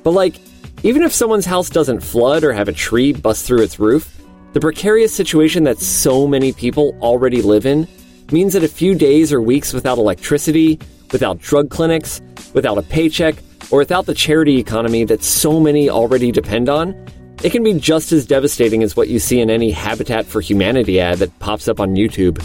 But, 0.02 0.12
like, 0.12 0.36
even 0.82 1.02
if 1.02 1.12
someone's 1.12 1.46
house 1.46 1.70
doesn't 1.70 2.00
flood 2.00 2.44
or 2.44 2.52
have 2.52 2.68
a 2.68 2.72
tree 2.72 3.12
bust 3.12 3.46
through 3.46 3.62
its 3.62 3.78
roof, 3.78 4.20
the 4.52 4.60
precarious 4.60 5.14
situation 5.14 5.64
that 5.64 5.78
so 5.78 6.26
many 6.26 6.52
people 6.52 6.96
already 7.00 7.40
live 7.40 7.66
in 7.66 7.88
means 8.30 8.52
that 8.52 8.64
a 8.64 8.68
few 8.68 8.94
days 8.94 9.32
or 9.32 9.40
weeks 9.40 9.72
without 9.72 9.98
electricity, 9.98 10.78
without 11.10 11.38
drug 11.38 11.70
clinics, 11.70 12.20
without 12.52 12.78
a 12.78 12.82
paycheck, 12.82 13.36
or 13.70 13.78
without 13.78 14.06
the 14.06 14.14
charity 14.14 14.58
economy 14.58 15.04
that 15.04 15.22
so 15.22 15.60
many 15.60 15.88
already 15.88 16.32
depend 16.32 16.68
on, 16.68 16.94
it 17.42 17.50
can 17.50 17.64
be 17.64 17.74
just 17.74 18.12
as 18.12 18.24
devastating 18.24 18.82
as 18.82 18.96
what 18.96 19.08
you 19.08 19.18
see 19.18 19.40
in 19.40 19.50
any 19.50 19.70
Habitat 19.70 20.26
for 20.26 20.40
Humanity 20.40 21.00
ad 21.00 21.18
that 21.18 21.36
pops 21.40 21.66
up 21.66 21.80
on 21.80 21.96
YouTube. 21.96 22.40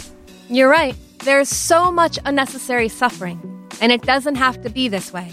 You're 0.48 0.68
right. 0.68 0.96
There's 1.20 1.48
so 1.48 1.92
much 1.92 2.18
unnecessary 2.24 2.88
suffering, 2.88 3.40
and 3.80 3.92
it 3.92 4.02
doesn't 4.02 4.36
have 4.36 4.60
to 4.62 4.70
be 4.70 4.88
this 4.88 5.12
way. 5.12 5.32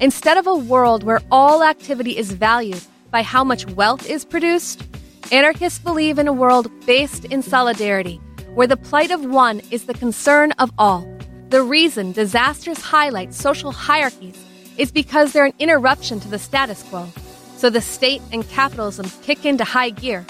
Instead 0.00 0.36
of 0.36 0.46
a 0.46 0.56
world 0.56 1.02
where 1.02 1.20
all 1.30 1.62
activity 1.62 2.16
is 2.16 2.32
valued 2.32 2.82
by 3.10 3.22
how 3.22 3.44
much 3.44 3.66
wealth 3.68 4.08
is 4.08 4.24
produced, 4.24 4.82
anarchists 5.30 5.78
believe 5.78 6.18
in 6.18 6.28
a 6.28 6.32
world 6.32 6.70
based 6.86 7.24
in 7.26 7.42
solidarity, 7.42 8.16
where 8.54 8.66
the 8.66 8.76
plight 8.76 9.10
of 9.10 9.24
one 9.24 9.60
is 9.70 9.86
the 9.86 9.94
concern 9.94 10.52
of 10.52 10.72
all. 10.78 11.06
The 11.50 11.62
reason 11.62 12.12
disasters 12.12 12.80
highlight 12.80 13.32
social 13.32 13.72
hierarchies 13.72 14.44
is 14.78 14.90
because 14.90 15.32
they're 15.32 15.44
an 15.44 15.52
interruption 15.58 16.20
to 16.20 16.28
the 16.28 16.38
status 16.38 16.82
quo. 16.84 17.06
So 17.56 17.68
the 17.68 17.80
state 17.80 18.22
and 18.32 18.48
capitalism 18.48 19.10
kick 19.22 19.44
into 19.44 19.64
high 19.64 19.90
gear. 19.90 20.24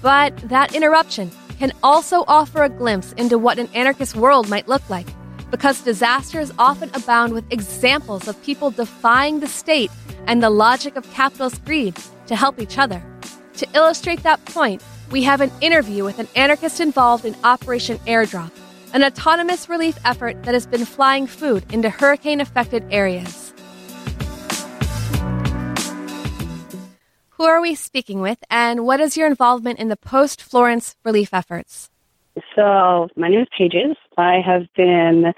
But 0.00 0.36
that 0.48 0.74
interruption 0.74 1.30
can 1.58 1.72
also 1.82 2.24
offer 2.26 2.64
a 2.64 2.68
glimpse 2.68 3.12
into 3.12 3.38
what 3.38 3.58
an 3.58 3.68
anarchist 3.74 4.16
world 4.16 4.48
might 4.48 4.66
look 4.66 4.88
like, 4.90 5.06
because 5.50 5.82
disasters 5.82 6.50
often 6.58 6.90
abound 6.94 7.34
with 7.34 7.44
examples 7.52 8.26
of 8.26 8.42
people 8.42 8.70
defying 8.70 9.38
the 9.38 9.46
state 9.46 9.90
and 10.26 10.42
the 10.42 10.50
logic 10.50 10.96
of 10.96 11.08
capitalist 11.12 11.64
greed 11.64 11.94
to 12.26 12.34
help 12.34 12.60
each 12.60 12.78
other. 12.78 13.02
To 13.58 13.68
illustrate 13.74 14.22
that 14.22 14.44
point, 14.46 14.82
we 15.10 15.22
have 15.24 15.42
an 15.42 15.52
interview 15.60 16.04
with 16.04 16.18
an 16.18 16.28
anarchist 16.34 16.80
involved 16.80 17.26
in 17.26 17.36
Operation 17.44 17.98
Airdrop, 18.06 18.50
an 18.94 19.04
autonomous 19.04 19.68
relief 19.68 19.98
effort 20.06 20.42
that 20.44 20.54
has 20.54 20.66
been 20.66 20.86
flying 20.86 21.26
food 21.26 21.70
into 21.70 21.90
hurricane 21.90 22.40
affected 22.40 22.84
areas. 22.90 23.51
Who 27.42 27.48
are 27.48 27.60
we 27.60 27.74
speaking 27.74 28.20
with, 28.20 28.38
and 28.50 28.86
what 28.86 29.00
is 29.00 29.16
your 29.16 29.26
involvement 29.26 29.80
in 29.80 29.88
the 29.88 29.96
post 29.96 30.40
Florence 30.40 30.94
relief 31.04 31.34
efforts? 31.34 31.90
So, 32.54 33.08
my 33.16 33.26
name 33.30 33.40
is 33.40 33.48
Pages. 33.58 33.96
I 34.16 34.36
have 34.46 34.72
been 34.76 35.32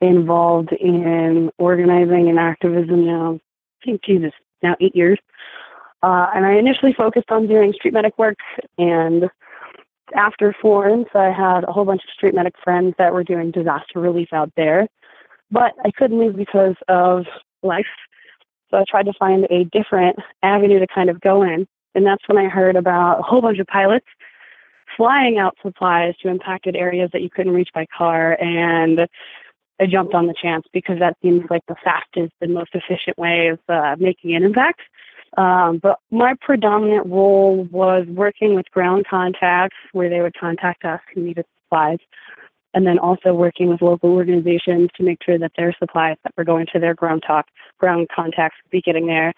involved 0.00 0.72
in 0.72 1.50
organizing 1.58 2.30
and 2.30 2.38
activism 2.38 3.04
now, 3.04 3.38
I 3.82 3.84
think, 3.84 4.02
Jesus, 4.02 4.32
now 4.62 4.76
eight 4.80 4.96
years. 4.96 5.18
Uh, 6.02 6.28
and 6.34 6.46
I 6.46 6.52
initially 6.54 6.94
focused 6.94 7.30
on 7.30 7.46
doing 7.46 7.74
street 7.74 7.92
medic 7.92 8.16
work. 8.16 8.38
And 8.78 9.28
after 10.14 10.56
Florence, 10.58 11.10
I 11.14 11.30
had 11.30 11.64
a 11.64 11.70
whole 11.70 11.84
bunch 11.84 12.00
of 12.02 12.14
street 12.14 12.34
medic 12.34 12.54
friends 12.64 12.94
that 12.96 13.12
were 13.12 13.24
doing 13.24 13.50
disaster 13.50 14.00
relief 14.00 14.32
out 14.32 14.50
there. 14.56 14.88
But 15.50 15.74
I 15.84 15.90
couldn't 15.90 16.18
leave 16.18 16.34
because 16.34 16.76
of 16.88 17.26
life. 17.62 17.84
So 18.70 18.78
I 18.78 18.84
tried 18.88 19.06
to 19.06 19.12
find 19.18 19.46
a 19.50 19.64
different 19.64 20.18
avenue 20.42 20.78
to 20.78 20.86
kind 20.92 21.10
of 21.10 21.20
go 21.20 21.42
in. 21.42 21.66
And 21.94 22.04
that's 22.04 22.22
when 22.26 22.38
I 22.38 22.48
heard 22.48 22.76
about 22.76 23.20
a 23.20 23.22
whole 23.22 23.40
bunch 23.40 23.58
of 23.58 23.66
pilots 23.66 24.06
flying 24.96 25.38
out 25.38 25.56
supplies 25.62 26.14
to 26.22 26.28
impacted 26.28 26.76
areas 26.76 27.10
that 27.12 27.22
you 27.22 27.30
couldn't 27.30 27.52
reach 27.52 27.70
by 27.74 27.86
car. 27.96 28.36
And 28.40 29.00
I 29.80 29.86
jumped 29.86 30.14
on 30.14 30.26
the 30.26 30.34
chance 30.40 30.64
because 30.72 30.98
that 30.98 31.16
seems 31.22 31.44
like 31.50 31.62
the 31.68 31.76
fastest 31.84 32.32
and 32.40 32.54
most 32.54 32.70
efficient 32.74 33.18
way 33.18 33.48
of 33.48 33.60
uh, 33.68 33.96
making 33.98 34.34
an 34.34 34.42
impact. 34.42 34.80
Um, 35.36 35.78
but 35.82 35.98
my 36.10 36.34
predominant 36.40 37.06
role 37.06 37.64
was 37.70 38.06
working 38.08 38.54
with 38.54 38.70
ground 38.70 39.06
contacts 39.08 39.76
where 39.92 40.08
they 40.08 40.22
would 40.22 40.38
contact 40.38 40.84
us 40.84 41.00
who 41.14 41.22
needed 41.22 41.44
supplies 41.64 41.98
and 42.74 42.86
then 42.86 42.98
also 42.98 43.32
working 43.32 43.68
with 43.68 43.82
local 43.82 44.10
organizations 44.10 44.90
to 44.96 45.02
make 45.02 45.22
sure 45.24 45.38
that 45.38 45.52
their 45.56 45.74
supplies 45.78 46.16
that 46.24 46.34
were 46.36 46.44
going 46.44 46.66
to 46.72 46.78
their 46.78 46.94
ground 46.94 47.22
talk 47.26 47.46
ground 47.78 48.08
contacts 48.14 48.56
would 48.64 48.70
be 48.70 48.80
getting 48.80 49.06
there. 49.06 49.32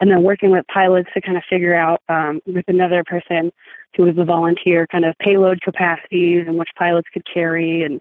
And 0.00 0.10
then 0.10 0.22
working 0.22 0.50
with 0.50 0.66
pilots 0.72 1.10
to 1.12 1.20
kind 1.20 1.36
of 1.36 1.42
figure 1.48 1.74
out 1.74 2.00
um, 2.08 2.40
with 2.46 2.64
another 2.68 3.04
person 3.04 3.52
who 3.96 4.04
was 4.04 4.16
a 4.16 4.24
volunteer 4.24 4.86
kind 4.86 5.04
of 5.04 5.14
payload 5.18 5.60
capacities 5.60 6.46
and 6.46 6.58
which 6.58 6.70
pilots 6.78 7.08
could 7.12 7.26
carry 7.32 7.82
and 7.82 8.00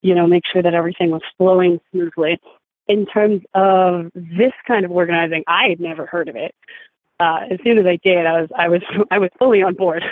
you 0.00 0.14
know 0.14 0.26
make 0.26 0.44
sure 0.50 0.62
that 0.62 0.74
everything 0.74 1.10
was 1.10 1.22
flowing 1.36 1.80
smoothly. 1.90 2.38
In 2.86 3.04
terms 3.04 3.42
of 3.52 4.10
this 4.14 4.52
kind 4.66 4.84
of 4.84 4.90
organizing, 4.90 5.44
I 5.46 5.68
had 5.68 5.80
never 5.80 6.06
heard 6.06 6.28
of 6.28 6.36
it. 6.36 6.54
Uh, 7.20 7.40
as 7.50 7.58
soon 7.62 7.78
as 7.78 7.84
I 7.84 7.98
did, 8.02 8.24
I 8.26 8.40
was 8.40 8.50
I 8.56 8.68
was 8.68 8.82
I 9.10 9.18
was 9.18 9.30
fully 9.38 9.62
on 9.62 9.74
board 9.74 10.04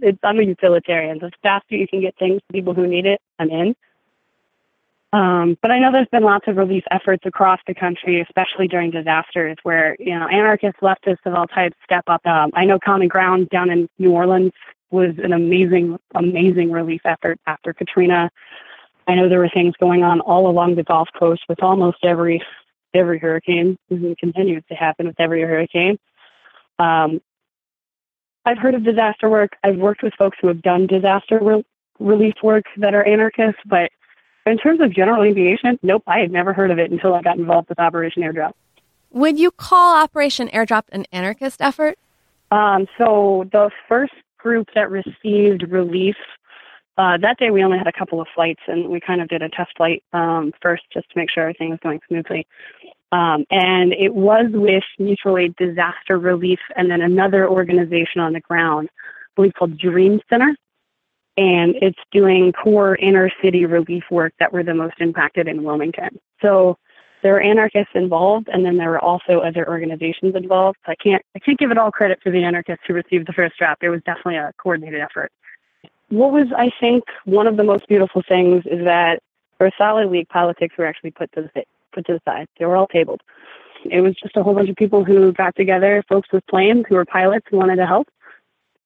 it's, 0.00 0.18
I'm 0.22 0.38
a 0.38 0.42
utilitarian. 0.42 1.18
The 1.18 1.30
faster 1.42 1.76
you 1.76 1.88
can 1.88 2.00
get 2.00 2.16
things 2.18 2.40
to 2.46 2.52
people 2.52 2.74
who 2.74 2.86
need 2.86 3.06
it, 3.06 3.20
I'm 3.38 3.50
in. 3.50 3.76
Um, 5.12 5.56
but 5.62 5.70
I 5.70 5.78
know 5.78 5.92
there's 5.92 6.08
been 6.08 6.24
lots 6.24 6.48
of 6.48 6.56
relief 6.56 6.82
efforts 6.90 7.24
across 7.24 7.60
the 7.68 7.74
country, 7.74 8.20
especially 8.20 8.66
during 8.66 8.90
disasters, 8.90 9.56
where 9.62 9.96
you 10.00 10.18
know 10.18 10.26
anarchists, 10.26 10.80
leftists 10.80 11.24
of 11.24 11.34
all 11.34 11.46
types 11.46 11.76
step 11.84 12.02
up. 12.08 12.26
Um, 12.26 12.50
I 12.54 12.64
know 12.64 12.80
Common 12.84 13.06
Ground 13.06 13.48
down 13.48 13.70
in 13.70 13.88
New 13.98 14.10
Orleans 14.10 14.52
was 14.90 15.14
an 15.22 15.32
amazing, 15.32 15.98
amazing 16.16 16.72
relief 16.72 17.02
effort 17.04 17.38
after 17.46 17.72
Katrina. 17.72 18.28
I 19.06 19.14
know 19.14 19.28
there 19.28 19.38
were 19.38 19.50
things 19.50 19.74
going 19.78 20.02
on 20.02 20.20
all 20.20 20.48
along 20.48 20.74
the 20.74 20.82
Gulf 20.82 21.08
Coast 21.16 21.42
with 21.48 21.62
almost 21.62 21.98
every 22.02 22.42
every 22.92 23.20
hurricane, 23.20 23.78
and 23.90 24.18
continues 24.18 24.64
to 24.68 24.74
happen 24.74 25.06
with 25.06 25.20
every 25.20 25.42
hurricane. 25.42 25.96
Um, 26.80 27.20
I've 28.44 28.58
heard 28.58 28.74
of 28.74 28.84
disaster 28.84 29.28
work. 29.28 29.56
I've 29.64 29.76
worked 29.76 30.02
with 30.02 30.14
folks 30.14 30.38
who 30.40 30.48
have 30.48 30.62
done 30.62 30.86
disaster 30.86 31.38
re- 31.40 31.64
relief 31.98 32.34
work 32.42 32.64
that 32.76 32.94
are 32.94 33.04
anarchists, 33.04 33.60
but 33.66 33.90
in 34.46 34.58
terms 34.58 34.80
of 34.80 34.92
general 34.92 35.22
aviation, 35.22 35.78
nope, 35.82 36.02
I 36.06 36.18
had 36.18 36.30
never 36.30 36.52
heard 36.52 36.70
of 36.70 36.78
it 36.78 36.90
until 36.90 37.14
I 37.14 37.22
got 37.22 37.38
involved 37.38 37.68
with 37.68 37.78
Operation 37.78 38.22
Airdrop. 38.22 38.52
Would 39.10 39.38
you 39.38 39.50
call 39.50 39.96
Operation 39.96 40.48
Airdrop 40.48 40.84
an 40.92 41.06
anarchist 41.12 41.62
effort? 41.62 41.98
Um, 42.50 42.86
so 42.98 43.48
the 43.52 43.70
first 43.88 44.12
group 44.38 44.68
that 44.74 44.90
received 44.90 45.62
relief 45.70 46.16
uh, 46.96 47.16
that 47.18 47.38
day, 47.38 47.50
we 47.50 47.64
only 47.64 47.78
had 47.78 47.88
a 47.88 47.92
couple 47.92 48.20
of 48.20 48.28
flights, 48.34 48.60
and 48.68 48.88
we 48.88 49.00
kind 49.00 49.20
of 49.20 49.28
did 49.28 49.42
a 49.42 49.48
test 49.48 49.76
flight 49.76 50.04
um, 50.12 50.52
first 50.62 50.84
just 50.92 51.10
to 51.10 51.18
make 51.18 51.28
sure 51.28 51.42
everything 51.42 51.70
was 51.70 51.80
going 51.82 52.00
smoothly. 52.06 52.46
Um, 53.14 53.44
and 53.48 53.92
it 53.92 54.12
was 54.12 54.46
with 54.50 54.82
Mutual 54.98 55.38
Aid 55.38 55.54
Disaster 55.54 56.18
Relief 56.18 56.58
and 56.74 56.90
then 56.90 57.00
another 57.00 57.48
organization 57.48 58.20
on 58.20 58.32
the 58.32 58.40
ground, 58.40 58.88
I 58.92 59.30
believe 59.36 59.52
called 59.56 59.78
Dream 59.78 60.20
Center. 60.28 60.56
And 61.36 61.76
it's 61.80 61.98
doing 62.10 62.52
core 62.52 62.96
inner 62.96 63.30
city 63.40 63.66
relief 63.66 64.02
work 64.10 64.32
that 64.40 64.52
were 64.52 64.64
the 64.64 64.74
most 64.74 64.94
impacted 64.98 65.46
in 65.46 65.62
Wilmington. 65.62 66.18
So 66.42 66.76
there 67.22 67.34
were 67.34 67.40
anarchists 67.40 67.92
involved, 67.94 68.48
and 68.52 68.64
then 68.64 68.78
there 68.78 68.90
were 68.90 69.00
also 69.00 69.38
other 69.38 69.68
organizations 69.68 70.34
involved. 70.34 70.78
So 70.84 70.92
I 70.92 70.96
can't 70.96 71.22
I 71.36 71.38
can't 71.38 71.58
give 71.58 71.70
it 71.70 71.78
all 71.78 71.92
credit 71.92 72.18
for 72.20 72.30
the 72.30 72.42
anarchists 72.42 72.84
who 72.86 72.94
received 72.94 73.28
the 73.28 73.32
first 73.32 73.56
draft. 73.58 73.84
It 73.84 73.90
was 73.90 74.00
definitely 74.04 74.36
a 74.36 74.52
coordinated 74.58 75.00
effort. 75.00 75.30
What 76.08 76.32
was 76.32 76.46
I 76.56 76.70
think 76.80 77.04
one 77.24 77.46
of 77.46 77.56
the 77.56 77.64
most 77.64 77.86
beautiful 77.86 78.22
things 78.28 78.64
is 78.66 78.84
that 78.84 79.20
for 79.58 79.70
solid 79.78 80.10
league 80.10 80.28
politics 80.28 80.74
were 80.76 80.86
actually 80.86 81.12
put 81.12 81.30
to 81.32 81.42
the 81.42 81.64
put 81.94 82.06
to 82.06 82.14
the 82.14 82.20
side. 82.24 82.46
They 82.58 82.66
were 82.66 82.76
all 82.76 82.86
tabled. 82.88 83.22
It 83.90 84.00
was 84.00 84.14
just 84.14 84.36
a 84.36 84.42
whole 84.42 84.54
bunch 84.54 84.70
of 84.70 84.76
people 84.76 85.04
who 85.04 85.32
got 85.32 85.54
together, 85.56 86.02
folks 86.08 86.28
with 86.32 86.46
planes 86.46 86.84
who 86.88 86.94
were 86.94 87.04
pilots 87.04 87.46
who 87.50 87.58
wanted 87.58 87.76
to 87.76 87.86
help. 87.86 88.08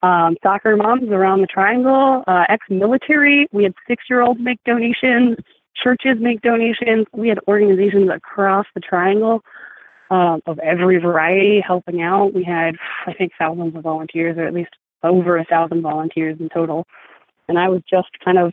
Um, 0.03 0.37
soccer 0.42 0.77
moms 0.77 1.09
around 1.11 1.40
the 1.40 1.47
triangle, 1.47 2.23
uh, 2.27 2.44
ex-military. 2.49 3.49
We 3.53 3.64
had 3.64 3.75
six-year-olds 3.87 4.40
make 4.40 4.59
donations. 4.64 5.37
Churches 5.75 6.16
make 6.21 6.40
donations. 6.40 7.07
We 7.12 7.29
had 7.29 7.38
organizations 7.49 8.11
across 8.11 8.66
the 8.75 8.81
triangle 8.81 9.42
uh, 10.11 10.38
of 10.47 10.59
every 10.61 10.99
variety 10.99 11.61
helping 11.61 12.03
out. 12.03 12.35
We 12.35 12.44
had, 12.44 12.77
I 13.07 13.12
think, 13.12 13.33
thousands 13.38 13.77
of 13.77 13.83
volunteers, 13.83 14.37
or 14.38 14.44
at 14.44 14.55
least 14.55 14.71
over 15.03 15.37
a 15.37 15.44
thousand 15.44 15.83
volunteers 15.83 16.40
in 16.40 16.49
total. 16.49 16.87
And 17.49 17.59
I 17.59 17.68
was 17.68 17.83
just 17.88 18.09
kind 18.25 18.38
of 18.38 18.53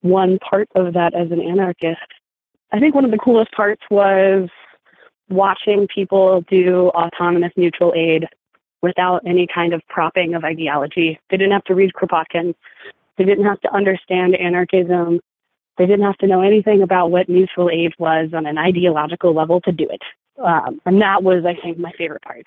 one 0.00 0.38
part 0.38 0.68
of 0.74 0.94
that 0.94 1.14
as 1.14 1.30
an 1.30 1.40
anarchist. 1.40 2.00
I 2.74 2.80
think 2.80 2.92
one 2.92 3.04
of 3.04 3.12
the 3.12 3.18
coolest 3.18 3.52
parts 3.52 3.82
was 3.88 4.48
watching 5.28 5.86
people 5.86 6.40
do 6.50 6.88
autonomous 6.88 7.52
mutual 7.56 7.92
aid 7.94 8.26
without 8.82 9.22
any 9.24 9.46
kind 9.46 9.72
of 9.72 9.80
propping 9.88 10.34
of 10.34 10.42
ideology. 10.42 11.20
They 11.30 11.36
didn't 11.36 11.52
have 11.52 11.62
to 11.66 11.74
read 11.76 11.92
Kropotkin. 11.92 12.52
They 13.16 13.24
didn't 13.24 13.44
have 13.44 13.60
to 13.60 13.72
understand 13.72 14.34
anarchism. 14.34 15.20
They 15.78 15.86
didn't 15.86 16.04
have 16.04 16.18
to 16.18 16.26
know 16.26 16.42
anything 16.42 16.82
about 16.82 17.12
what 17.12 17.28
mutual 17.28 17.70
aid 17.70 17.92
was 18.00 18.30
on 18.34 18.44
an 18.44 18.58
ideological 18.58 19.32
level 19.32 19.60
to 19.60 19.70
do 19.70 19.88
it. 19.88 20.02
Um, 20.42 20.80
and 20.84 21.00
that 21.00 21.22
was, 21.22 21.44
I 21.46 21.54
think, 21.54 21.78
my 21.78 21.92
favorite 21.92 22.22
part. 22.22 22.44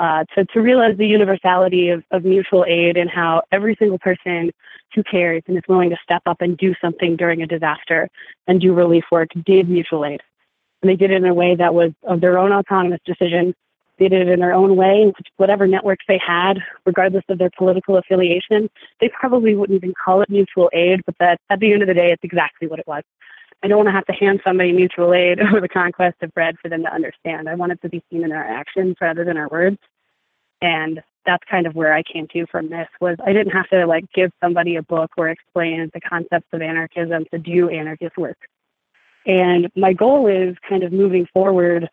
Uh, 0.00 0.24
to, 0.34 0.44
to 0.46 0.60
realize 0.60 0.96
the 0.98 1.06
universality 1.06 1.88
of, 1.88 2.02
of 2.10 2.24
mutual 2.24 2.64
aid 2.66 2.96
and 2.96 3.08
how 3.08 3.42
every 3.52 3.76
single 3.78 3.98
person 3.98 4.50
who 4.92 5.04
cares 5.04 5.42
and 5.46 5.56
is 5.56 5.62
willing 5.68 5.88
to 5.90 5.96
step 6.02 6.22
up 6.26 6.40
and 6.40 6.56
do 6.56 6.74
something 6.80 7.14
during 7.14 7.42
a 7.42 7.46
disaster 7.46 8.08
and 8.48 8.60
do 8.60 8.72
relief 8.72 9.04
work 9.12 9.28
did 9.44 9.68
mutual 9.68 10.04
aid. 10.04 10.20
And 10.82 10.90
they 10.90 10.96
did 10.96 11.12
it 11.12 11.22
in 11.22 11.26
a 11.26 11.32
way 11.32 11.54
that 11.54 11.74
was 11.74 11.92
of 12.02 12.20
their 12.20 12.38
own 12.38 12.52
autonomous 12.52 13.00
decision. 13.06 13.54
They 13.98 14.08
did 14.08 14.26
it 14.26 14.32
in 14.32 14.40
their 14.40 14.52
own 14.52 14.74
way, 14.74 15.12
whatever 15.36 15.68
networks 15.68 16.04
they 16.08 16.18
had, 16.18 16.58
regardless 16.84 17.24
of 17.28 17.38
their 17.38 17.50
political 17.56 17.96
affiliation. 17.96 18.68
They 19.00 19.08
probably 19.08 19.54
wouldn't 19.54 19.76
even 19.76 19.94
call 20.04 20.22
it 20.22 20.28
mutual 20.28 20.70
aid, 20.72 21.02
but 21.06 21.14
that 21.20 21.40
at 21.50 21.60
the 21.60 21.72
end 21.72 21.82
of 21.82 21.88
the 21.88 21.94
day, 21.94 22.10
it's 22.10 22.24
exactly 22.24 22.66
what 22.66 22.80
it 22.80 22.86
was. 22.88 23.04
I 23.64 23.66
don't 23.66 23.78
want 23.78 23.88
to 23.88 23.92
have 23.92 24.04
to 24.06 24.12
hand 24.12 24.42
somebody 24.44 24.72
mutual 24.72 25.14
aid 25.14 25.40
or 25.52 25.60
the 25.60 25.68
conquest 25.68 26.22
of 26.22 26.32
bread 26.34 26.56
for 26.60 26.68
them 26.68 26.82
to 26.82 26.94
understand. 26.94 27.48
I 27.48 27.54
want 27.54 27.72
it 27.72 27.80
to 27.82 27.88
be 27.88 28.04
seen 28.10 28.22
in 28.22 28.30
our 28.30 28.44
actions 28.44 28.96
rather 29.00 29.24
than 29.24 29.38
our 29.38 29.48
words. 29.48 29.78
And 30.60 31.02
that's 31.24 31.42
kind 31.50 31.66
of 31.66 31.74
where 31.74 31.94
I 31.94 32.02
came 32.02 32.28
to 32.28 32.46
from 32.46 32.68
this 32.68 32.88
was 33.00 33.16
I 33.24 33.32
didn't 33.32 33.52
have 33.52 33.68
to 33.70 33.86
like 33.86 34.04
give 34.14 34.30
somebody 34.42 34.76
a 34.76 34.82
book 34.82 35.12
or 35.16 35.30
explain 35.30 35.90
the 35.94 36.00
concepts 36.00 36.46
of 36.52 36.60
anarchism 36.60 37.24
to 37.32 37.38
do 37.38 37.70
anarchist 37.70 38.18
work. 38.18 38.36
And 39.26 39.70
my 39.74 39.94
goal 39.94 40.26
is 40.26 40.54
kind 40.68 40.82
of 40.82 40.92
moving 40.92 41.26
forward, 41.32 41.88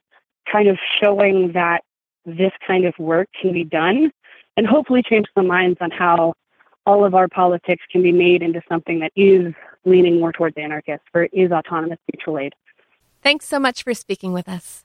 kind 0.51 0.67
of 0.67 0.77
showing 1.01 1.53
that 1.53 1.83
this 2.25 2.51
kind 2.67 2.83
of 2.83 2.93
work 2.99 3.29
can 3.41 3.53
be 3.53 3.63
done 3.63 4.11
and 4.57 4.67
hopefully 4.67 5.01
change 5.01 5.27
the 5.37 5.43
minds 5.43 5.77
on 5.79 5.91
how 5.91 6.33
all 6.85 7.05
of 7.05 7.15
our 7.15 7.29
politics 7.29 7.83
can 7.89 8.03
be 8.03 8.11
made 8.11 8.41
into 8.41 8.61
something 8.67 8.99
that 8.99 9.13
is 9.15 9.53
leaning 9.85 10.19
more 10.19 10.31
towards 10.31 10.57
anarchist 10.57 11.03
for 11.11 11.25
is 11.25 11.51
autonomous 11.51 11.99
mutual 12.13 12.39
aid. 12.39 12.53
Thanks 13.21 13.45
so 13.45 13.59
much 13.59 13.83
for 13.83 13.93
speaking 13.93 14.33
with 14.33 14.49
us. 14.49 14.83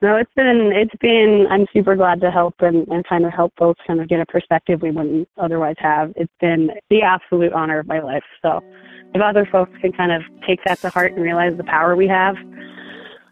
No, 0.00 0.14
it's 0.14 0.32
been 0.36 0.70
it's 0.72 0.94
been 1.00 1.46
I'm 1.50 1.66
super 1.72 1.96
glad 1.96 2.20
to 2.20 2.30
help 2.30 2.54
and, 2.60 2.86
and 2.86 3.04
kind 3.08 3.24
of 3.24 3.32
help 3.32 3.52
folks 3.58 3.80
kind 3.84 4.00
of 4.00 4.08
get 4.08 4.20
a 4.20 4.26
perspective 4.26 4.80
we 4.80 4.92
wouldn't 4.92 5.28
otherwise 5.38 5.74
have. 5.78 6.12
It's 6.14 6.32
been 6.40 6.70
the 6.88 7.02
absolute 7.02 7.52
honor 7.52 7.80
of 7.80 7.88
my 7.88 7.98
life. 8.00 8.22
So 8.40 8.60
if 9.12 9.20
other 9.20 9.48
folks 9.50 9.72
can 9.80 9.92
kind 9.92 10.12
of 10.12 10.22
take 10.46 10.60
that 10.66 10.78
to 10.82 10.90
heart 10.90 11.12
and 11.12 11.22
realize 11.22 11.56
the 11.56 11.64
power 11.64 11.96
we 11.96 12.06
have, 12.06 12.36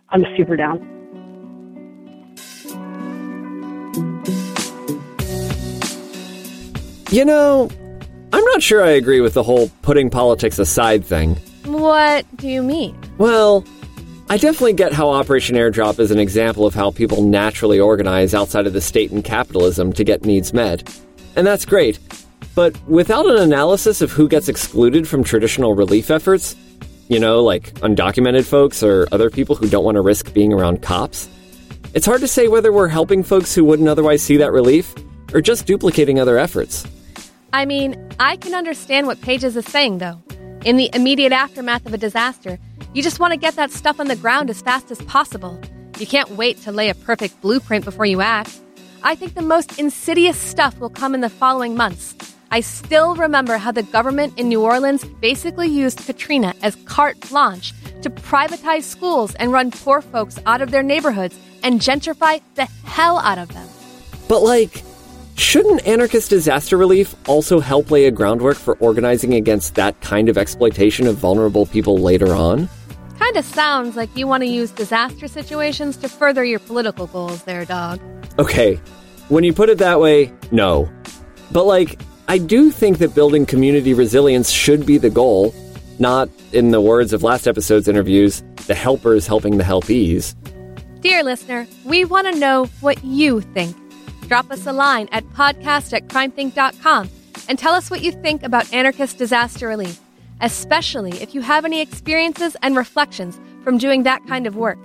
I'm 0.09 0.25
super 0.37 0.57
down. 0.57 0.81
You 7.11 7.25
know, 7.25 7.71
I'm 8.37 8.45
not 8.45 8.63
sure 8.63 8.85
I 8.85 8.91
agree 8.91 9.23
with 9.23 9.33
the 9.33 9.43
whole 9.43 9.71
putting 9.81 10.11
politics 10.11 10.59
aside 10.59 11.07
thing. 11.07 11.37
What 11.65 12.27
do 12.37 12.47
you 12.49 12.63
mean? 12.63 12.95
Well, 13.17 13.65
I 14.29 14.37
definitely 14.37 14.75
get 14.75 14.93
how 14.93 15.09
Operation 15.09 15.57
Airdrop 15.57 15.99
is 15.99 16.11
an 16.11 16.19
example 16.19 16.67
of 16.67 16.75
how 16.75 16.91
people 16.91 17.23
naturally 17.23 17.81
organize 17.81 18.35
outside 18.35 18.67
of 18.67 18.75
the 18.75 18.83
state 18.83 19.11
and 19.11 19.25
capitalism 19.25 19.91
to 19.95 20.05
get 20.05 20.27
needs 20.27 20.53
met. 20.53 20.87
And 21.35 21.47
that's 21.47 21.65
great. 21.65 21.99
But 22.55 22.79
without 22.87 23.25
an 23.25 23.39
analysis 23.39 24.03
of 24.03 24.13
who 24.13 24.29
gets 24.29 24.51
excluded 24.51 25.09
from 25.09 25.25
traditional 25.25 25.75
relief 25.75 26.11
efforts, 26.11 26.55
you 27.09 27.19
know, 27.19 27.43
like 27.43 27.73
undocumented 27.77 28.45
folks 28.45 28.83
or 28.83 29.09
other 29.13 29.31
people 29.31 29.57
who 29.57 29.67
don't 29.67 29.85
want 29.85 29.95
to 29.95 30.03
risk 30.03 30.35
being 30.35 30.53
around 30.53 30.83
cops, 30.83 31.27
it's 31.95 32.05
hard 32.05 32.21
to 32.21 32.29
say 32.29 32.49
whether 32.49 32.71
we're 32.71 32.89
helping 32.89 33.23
folks 33.23 33.55
who 33.55 33.65
wouldn't 33.65 33.89
otherwise 33.89 34.23
see 34.23 34.37
that 34.37 34.53
relief 34.53 34.95
or 35.33 35.41
just 35.41 35.67
duplicating 35.67 36.21
other 36.21 36.37
efforts. 36.37 36.87
I 37.57 37.65
mean, 37.65 37.97
I 38.21 38.37
can 38.37 38.55
understand 38.55 39.07
what 39.07 39.23
Pages 39.23 39.57
is 39.57 39.65
saying, 39.65 39.97
though. 39.97 40.23
In 40.67 40.77
the 40.77 40.91
immediate 40.93 41.33
aftermath 41.33 41.87
of 41.87 41.95
a 41.95 41.97
disaster, 41.97 42.59
you 42.93 43.03
just 43.03 43.19
want 43.19 43.33
to 43.33 43.39
get 43.39 43.57
that 43.57 43.71
stuff 43.71 43.99
on 43.99 44.09
the 44.09 44.15
ground 44.15 44.51
as 44.51 44.61
fast 44.61 44.91
as 44.91 45.01
possible. 45.05 45.59
You 45.99 46.07
can't 46.07 46.29
wait 46.33 46.61
to 46.65 46.71
lay 46.71 46.91
a 46.91 46.95
perfect 46.95 47.41
blueprint 47.41 47.87
before 47.87 48.05
you 48.05 48.21
act. 48.21 48.61
I 49.03 49.15
think 49.15 49.33
the 49.33 49.41
most 49.41 49.79
insidious 49.79 50.37
stuff 50.37 50.79
will 50.79 50.91
come 50.91 51.15
in 51.15 51.23
the 51.23 51.31
following 51.31 51.75
months. 51.75 52.15
I 52.51 52.61
still 52.61 53.17
remember 53.17 53.57
how 53.57 53.73
the 53.73 53.85
government 53.85 54.39
in 54.39 54.51
New 54.51 54.63
Orleans 54.63 55.07
basically 55.23 55.69
used 55.69 56.05
Katrina 56.05 56.53
as 56.61 56.77
carte 56.85 57.19
blanche 57.31 57.73
to 58.03 58.11
privatize 58.11 58.83
schools 58.83 59.35
and 59.37 59.51
run 59.51 59.71
poor 59.71 60.03
folks 60.03 60.39
out 60.45 60.61
of 60.61 60.73
their 60.73 60.83
neighborhoods 60.83 61.39
and 61.63 61.81
gentrify 61.81 62.43
the 62.55 62.67
hell 62.85 63.17
out 63.17 63.39
of 63.39 63.49
them. 63.55 63.67
But, 64.29 64.43
like, 64.43 64.83
shouldn't 65.37 65.87
anarchist 65.87 66.31
disaster 66.31 66.77
relief 66.77 67.15
also 67.29 67.61
help 67.61 67.91
lay 67.91 68.07
a 68.07 68.11
groundwork 68.11 68.57
for 68.57 68.77
organizing 68.79 69.35
against 69.35 69.75
that 69.77 70.01
kind 70.01 70.29
of 70.29 70.37
exploitation 70.37 71.07
of 71.07 71.17
vulnerable 71.17 71.67
people 71.67 71.99
later 71.99 72.35
on? 72.35 72.69
Kinda 73.19 73.43
sounds 73.43 73.97
like 73.97 74.15
you 74.17 74.27
want 74.27 74.43
to 74.43 74.49
use 74.49 74.71
disaster 74.71 75.29
situations 75.29 75.97
to 75.99 76.09
further 76.09 76.45
your 76.45 76.59
political 76.59 77.07
goals 77.07 77.43
there, 77.45 77.65
dog. 77.65 78.01
Okay, 78.39 78.77
when 79.29 79.45
you 79.45 79.53
put 79.53 79.69
it 79.71 79.79
that 79.79 80.01
way, 80.01 80.33
no. 80.51 80.89
But, 81.53 81.65
like, 81.65 81.99
I 82.29 82.39
do 82.39 82.71
think 82.71 82.99
that 82.99 83.15
building 83.15 83.47
community 83.47 83.95
resilience 83.95 84.51
should 84.51 84.85
be 84.85 84.99
the 84.99 85.11
goal, 85.11 85.55
not, 85.99 86.29
in 86.53 86.73
the 86.73 86.81
words 86.81 87.13
of 87.13 87.23
last 87.23 87.47
episode's 87.47 87.89
interviews, 87.89 88.43
the 88.67 88.75
helpers 88.75 89.27
helping 89.27 89.59
the 89.59 89.65
helpees. 89.65 90.35
Dear 91.01 91.23
listener, 91.23 91.67
we 91.85 92.05
want 92.05 92.33
to 92.33 92.39
know 92.39 92.67
what 92.81 93.03
you 93.05 93.41
think. 93.41 93.77
Drop 94.27 94.51
us 94.51 94.67
a 94.67 94.73
line 94.73 95.09
at 95.13 95.25
podcast 95.31 95.93
at 95.93 96.09
crimethinc.com 96.09 97.09
and 97.49 97.59
tell 97.59 97.75
us 97.75 97.91
what 97.91 98.03
you 98.03 98.11
think 98.11 98.43
about 98.43 98.73
anarchist 98.73 99.19
disaster 99.19 99.69
relief, 99.69 100.01
especially 100.41 101.13
if 101.23 101.35
you 101.35 101.43
have 101.43 101.65
any 101.65 101.81
experiences 101.81 102.57
and 102.63 102.77
reflections 102.77 103.39
from 103.63 103.79
doing 103.79 104.03
that 104.03 104.27
kind 104.27 104.47
of 104.47 104.57
work. 104.57 104.79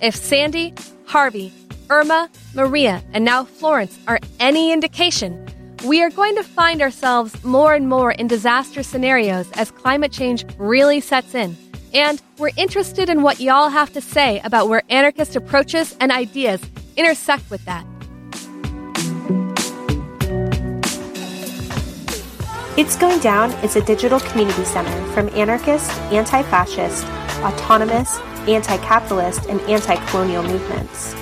If 0.00 0.16
Sandy, 0.16 0.74
Harvey, 1.06 1.52
Irma, 1.88 2.30
Maria, 2.54 3.02
and 3.12 3.24
now 3.24 3.44
Florence 3.44 3.98
are 4.08 4.18
any 4.40 4.72
indication, 4.72 5.46
we 5.84 6.02
are 6.02 6.10
going 6.10 6.34
to 6.34 6.42
find 6.42 6.82
ourselves 6.82 7.42
more 7.44 7.74
and 7.74 7.88
more 7.88 8.12
in 8.12 8.26
disaster 8.26 8.82
scenarios 8.82 9.50
as 9.52 9.70
climate 9.70 10.12
change 10.12 10.44
really 10.58 11.00
sets 11.00 11.34
in. 11.34 11.56
And 11.94 12.20
we're 12.38 12.50
interested 12.56 13.08
in 13.08 13.22
what 13.22 13.40
y'all 13.40 13.68
have 13.68 13.92
to 13.92 14.00
say 14.00 14.40
about 14.40 14.68
where 14.68 14.82
anarchist 14.90 15.36
approaches 15.36 15.96
and 16.00 16.12
ideas 16.12 16.60
intersect 16.96 17.50
with 17.50 17.64
that. 17.64 17.84
It's 22.80 22.96
Going 22.96 23.20
Down 23.20 23.52
is 23.62 23.76
a 23.76 23.84
digital 23.84 24.18
community 24.18 24.64
center 24.64 25.12
from 25.12 25.28
anarchist, 25.34 25.90
anti 26.10 26.42
fascist, 26.44 27.04
autonomous, 27.42 28.18
anti 28.48 28.78
capitalist, 28.78 29.44
and 29.50 29.60
anti 29.68 29.96
colonial 30.06 30.42
movements. 30.42 31.12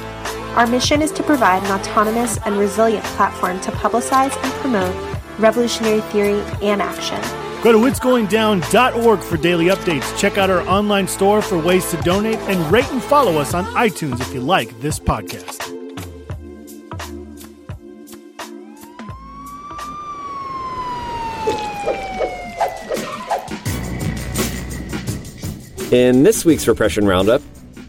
Our 0.54 0.68
mission 0.68 1.02
is 1.02 1.10
to 1.10 1.24
provide 1.24 1.64
an 1.64 1.72
autonomous 1.72 2.38
and 2.46 2.56
resilient 2.56 3.04
platform 3.16 3.60
to 3.62 3.72
publicize 3.72 4.40
and 4.44 4.52
promote 4.60 4.94
revolutionary 5.40 6.00
theory 6.12 6.40
and 6.62 6.80
action. 6.80 7.20
Go 7.64 7.72
to 7.72 7.78
itsgoingdown.org 7.78 9.18
for 9.18 9.36
daily 9.36 9.64
updates. 9.64 10.16
Check 10.16 10.38
out 10.38 10.50
our 10.50 10.62
online 10.68 11.08
store 11.08 11.42
for 11.42 11.58
ways 11.58 11.90
to 11.90 11.96
donate 12.02 12.38
and 12.42 12.70
rate 12.70 12.88
and 12.92 13.02
follow 13.02 13.36
us 13.36 13.52
on 13.52 13.64
iTunes 13.74 14.20
if 14.20 14.32
you 14.32 14.40
like 14.40 14.78
this 14.78 15.00
podcast. 15.00 15.77
In 25.90 26.22
this 26.22 26.44
week's 26.44 26.68
Repression 26.68 27.06
Roundup, 27.06 27.40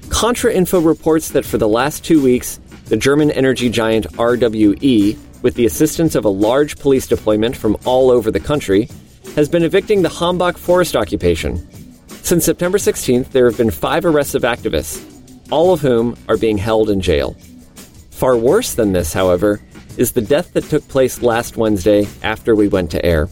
Contra 0.07 0.53
Info 0.53 0.79
reports 0.79 1.31
that 1.31 1.43
for 1.43 1.57
the 1.57 1.67
last 1.67 2.05
two 2.05 2.23
weeks, 2.23 2.57
the 2.85 2.95
German 2.95 3.29
energy 3.29 3.69
giant 3.69 4.09
RWE, 4.13 5.17
with 5.41 5.55
the 5.55 5.65
assistance 5.65 6.15
of 6.15 6.23
a 6.23 6.29
large 6.29 6.79
police 6.79 7.07
deployment 7.07 7.57
from 7.57 7.75
all 7.83 8.09
over 8.09 8.31
the 8.31 8.39
country, 8.39 8.87
has 9.35 9.49
been 9.49 9.63
evicting 9.63 10.01
the 10.01 10.07
Hambach 10.07 10.57
forest 10.57 10.95
occupation. 10.95 11.67
Since 12.23 12.45
September 12.45 12.77
16th, 12.77 13.31
there 13.31 13.49
have 13.49 13.57
been 13.57 13.69
five 13.69 14.05
arrests 14.05 14.33
of 14.33 14.43
activists, 14.43 15.03
all 15.51 15.73
of 15.73 15.81
whom 15.81 16.15
are 16.29 16.37
being 16.37 16.57
held 16.57 16.89
in 16.89 17.01
jail. 17.01 17.35
Far 18.11 18.37
worse 18.37 18.75
than 18.75 18.93
this, 18.93 19.11
however, 19.11 19.59
is 19.97 20.13
the 20.13 20.21
death 20.21 20.53
that 20.53 20.63
took 20.63 20.87
place 20.87 21.21
last 21.21 21.57
Wednesday 21.57 22.07
after 22.23 22.55
we 22.55 22.69
went 22.69 22.91
to 22.91 23.05
air. 23.05 23.27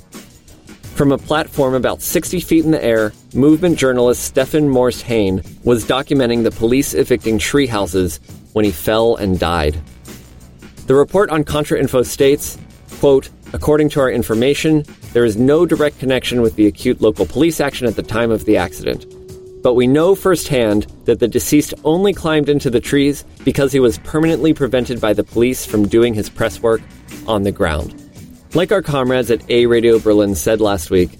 From 0.98 1.12
a 1.12 1.18
platform 1.20 1.76
about 1.76 2.02
60 2.02 2.40
feet 2.40 2.66
in 2.66 2.72
the 2.72 2.84
air, 2.84 3.14
movement 3.36 3.78
journalist 3.78 4.24
Stefan 4.24 4.68
Morst 4.68 5.04
Hain 5.04 5.44
was 5.64 5.86
documenting 5.86 6.42
the 6.42 6.50
police 6.50 6.96
evicting 6.96 7.38
tree 7.38 7.68
houses 7.68 8.20
when 8.54 8.66
he 8.66 8.72
fell 8.72 9.16
and 9.16 9.38
died. 9.38 9.80
The 10.88 10.96
report 10.96 11.30
on 11.30 11.44
Contrainfo 11.44 12.04
states, 12.04 12.58
quote, 13.00 13.30
According 13.54 13.90
to 13.90 14.00
our 14.00 14.10
information, 14.10 14.86
there 15.14 15.24
is 15.24 15.38
no 15.38 15.68
direct 15.68 16.00
connection 16.00 16.42
with 16.42 16.56
the 16.56 16.66
acute 16.66 17.00
local 17.00 17.28
police 17.28 17.62
action 17.62 17.86
at 17.86 17.96
the 17.96 18.02
time 18.02 18.32
of 18.32 18.46
the 18.46 18.58
accident. 18.58 19.06
But 19.62 19.76
we 19.76 19.86
know 19.86 20.16
firsthand 20.16 20.88
that 21.06 21.20
the 21.20 21.28
deceased 21.28 21.76
only 21.84 22.12
climbed 22.12 22.50
into 22.50 22.72
the 22.72 22.80
trees 22.80 23.24
because 23.46 23.72
he 23.72 23.80
was 23.80 24.00
permanently 24.00 24.52
prevented 24.52 25.00
by 25.00 25.14
the 25.14 25.24
police 25.24 25.64
from 25.64 25.88
doing 25.88 26.16
his 26.16 26.28
press 26.28 26.60
work 26.60 26.82
on 27.28 27.44
the 27.44 27.52
ground. 27.52 28.07
Like 28.58 28.72
our 28.72 28.82
comrades 28.82 29.30
at 29.30 29.48
A 29.52 29.68
Radio 29.68 30.00
Berlin 30.00 30.34
said 30.34 30.62
last 30.62 30.90
week, 30.90 31.12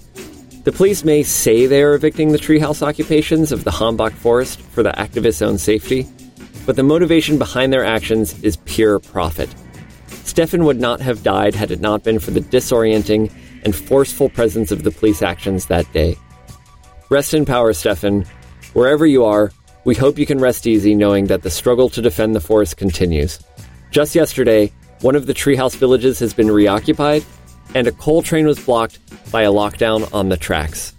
the 0.64 0.72
police 0.72 1.04
may 1.04 1.22
say 1.22 1.66
they 1.66 1.84
are 1.84 1.94
evicting 1.94 2.32
the 2.32 2.36
treehouse 2.36 2.82
occupations 2.82 3.52
of 3.52 3.62
the 3.62 3.70
Hambach 3.70 4.10
forest 4.10 4.60
for 4.60 4.82
the 4.82 4.90
activists' 4.90 5.40
own 5.40 5.56
safety, 5.56 6.04
but 6.66 6.74
the 6.74 6.82
motivation 6.82 7.38
behind 7.38 7.72
their 7.72 7.84
actions 7.84 8.42
is 8.42 8.56
pure 8.64 8.98
profit. 8.98 9.48
Stefan 10.24 10.64
would 10.64 10.80
not 10.80 11.00
have 11.00 11.22
died 11.22 11.54
had 11.54 11.70
it 11.70 11.80
not 11.80 12.02
been 12.02 12.18
for 12.18 12.32
the 12.32 12.40
disorienting 12.40 13.32
and 13.62 13.72
forceful 13.72 14.28
presence 14.28 14.72
of 14.72 14.82
the 14.82 14.90
police 14.90 15.22
actions 15.22 15.66
that 15.66 15.86
day. 15.92 16.16
Rest 17.08 17.34
in 17.34 17.44
power, 17.44 17.72
Stefan. 17.72 18.24
Wherever 18.72 19.06
you 19.06 19.24
are, 19.24 19.52
we 19.84 19.94
hope 19.94 20.18
you 20.18 20.26
can 20.26 20.40
rest 20.40 20.66
easy 20.66 20.92
knowing 20.92 21.26
that 21.26 21.42
the 21.42 21.50
struggle 21.50 21.88
to 21.90 22.02
defend 22.02 22.34
the 22.34 22.40
forest 22.40 22.76
continues. 22.78 23.38
Just 23.92 24.16
yesterday, 24.16 24.72
one 25.00 25.14
of 25.14 25.26
the 25.26 25.34
treehouse 25.34 25.76
villages 25.76 26.18
has 26.18 26.34
been 26.34 26.50
reoccupied, 26.50 27.24
and 27.74 27.86
a 27.86 27.92
coal 27.92 28.22
train 28.22 28.46
was 28.46 28.58
blocked 28.58 28.98
by 29.30 29.42
a 29.42 29.52
lockdown 29.52 30.12
on 30.12 30.28
the 30.28 30.36
tracks. 30.36 30.94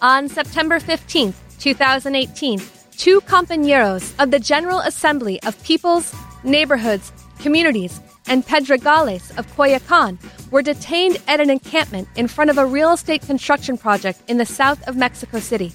On 0.00 0.28
September 0.28 0.80
15th, 0.80 1.34
2018, 1.58 2.60
two 2.96 3.20
compañeros 3.22 4.12
of 4.22 4.30
the 4.30 4.40
General 4.40 4.80
Assembly 4.80 5.40
of 5.44 5.62
Peoples, 5.62 6.14
Neighborhoods, 6.44 7.12
Communities, 7.38 8.00
and 8.26 8.44
Pedregales 8.44 9.36
of 9.38 9.46
Coyoacan 9.56 10.18
were 10.50 10.62
detained 10.62 11.18
at 11.28 11.40
an 11.40 11.50
encampment 11.50 12.08
in 12.16 12.28
front 12.28 12.50
of 12.50 12.58
a 12.58 12.66
real 12.66 12.92
estate 12.92 13.22
construction 13.22 13.76
project 13.76 14.20
in 14.28 14.38
the 14.38 14.46
south 14.46 14.86
of 14.86 14.96
Mexico 14.96 15.40
City. 15.40 15.72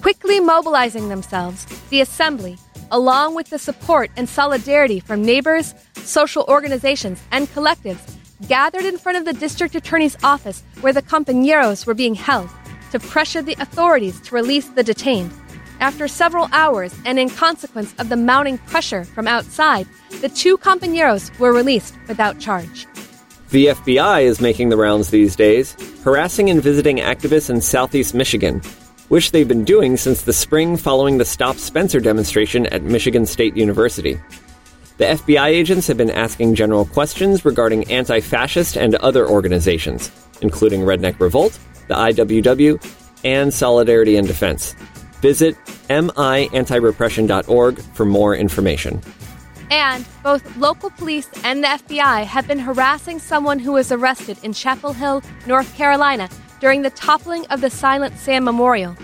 Quickly 0.00 0.40
mobilizing 0.40 1.08
themselves, 1.08 1.64
the 1.90 2.00
Assembly, 2.00 2.58
along 2.92 3.34
with 3.34 3.50
the 3.50 3.58
support 3.58 4.10
and 4.16 4.28
solidarity 4.28 5.00
from 5.00 5.24
neighbors, 5.24 5.74
social 5.94 6.44
organizations, 6.46 7.20
and 7.32 7.48
collectives, 7.48 8.16
gathered 8.46 8.84
in 8.84 8.98
front 8.98 9.18
of 9.18 9.24
the 9.24 9.32
district 9.32 9.74
attorney's 9.74 10.16
office 10.22 10.62
where 10.82 10.92
the 10.92 11.02
compañeros 11.02 11.86
were 11.86 11.94
being 11.94 12.14
held 12.14 12.48
to 12.92 13.00
pressure 13.00 13.42
the 13.42 13.56
authorities 13.58 14.20
to 14.20 14.34
release 14.34 14.68
the 14.68 14.82
detained. 14.82 15.32
After 15.80 16.06
several 16.06 16.48
hours, 16.52 16.94
and 17.04 17.18
in 17.18 17.28
consequence 17.30 17.94
of 17.98 18.08
the 18.08 18.16
mounting 18.16 18.58
pressure 18.58 19.04
from 19.04 19.26
outside, 19.26 19.88
the 20.20 20.28
two 20.28 20.58
compañeros 20.58 21.36
were 21.40 21.52
released 21.52 21.96
without 22.06 22.38
charge. 22.38 22.86
The 23.50 23.66
FBI 23.66 24.22
is 24.22 24.40
making 24.40 24.68
the 24.68 24.76
rounds 24.76 25.10
these 25.10 25.34
days, 25.34 25.76
harassing 26.04 26.50
and 26.50 26.62
visiting 26.62 26.98
activists 26.98 27.50
in 27.50 27.60
southeast 27.60 28.14
Michigan, 28.14 28.62
which 29.12 29.30
they've 29.32 29.46
been 29.46 29.62
doing 29.62 29.98
since 29.98 30.22
the 30.22 30.32
spring 30.32 30.74
following 30.74 31.18
the 31.18 31.24
Stop 31.26 31.56
Spencer 31.56 32.00
demonstration 32.00 32.64
at 32.68 32.82
Michigan 32.82 33.26
State 33.26 33.54
University. 33.54 34.18
The 34.96 35.04
FBI 35.04 35.48
agents 35.48 35.86
have 35.88 35.98
been 35.98 36.10
asking 36.10 36.54
general 36.54 36.86
questions 36.86 37.44
regarding 37.44 37.90
anti 37.90 38.20
fascist 38.20 38.74
and 38.74 38.94
other 38.94 39.28
organizations, 39.28 40.10
including 40.40 40.80
Redneck 40.80 41.20
Revolt, 41.20 41.58
the 41.88 41.94
IWW, 41.94 42.82
and 43.22 43.52
Solidarity 43.52 44.16
and 44.16 44.26
Defense. 44.26 44.74
Visit 45.20 45.62
miantirepression.org 45.90 47.80
for 47.92 48.06
more 48.06 48.34
information. 48.34 49.02
And 49.70 50.06
both 50.22 50.56
local 50.56 50.88
police 50.88 51.28
and 51.44 51.62
the 51.62 51.68
FBI 51.68 52.24
have 52.24 52.48
been 52.48 52.60
harassing 52.60 53.18
someone 53.18 53.58
who 53.58 53.72
was 53.72 53.92
arrested 53.92 54.38
in 54.42 54.54
Chapel 54.54 54.94
Hill, 54.94 55.22
North 55.46 55.76
Carolina, 55.76 56.30
during 56.62 56.82
the 56.82 56.90
toppling 56.90 57.44
of 57.46 57.60
the 57.60 57.68
Silent 57.68 58.16
Sam 58.16 58.44
Memorial. 58.44 58.96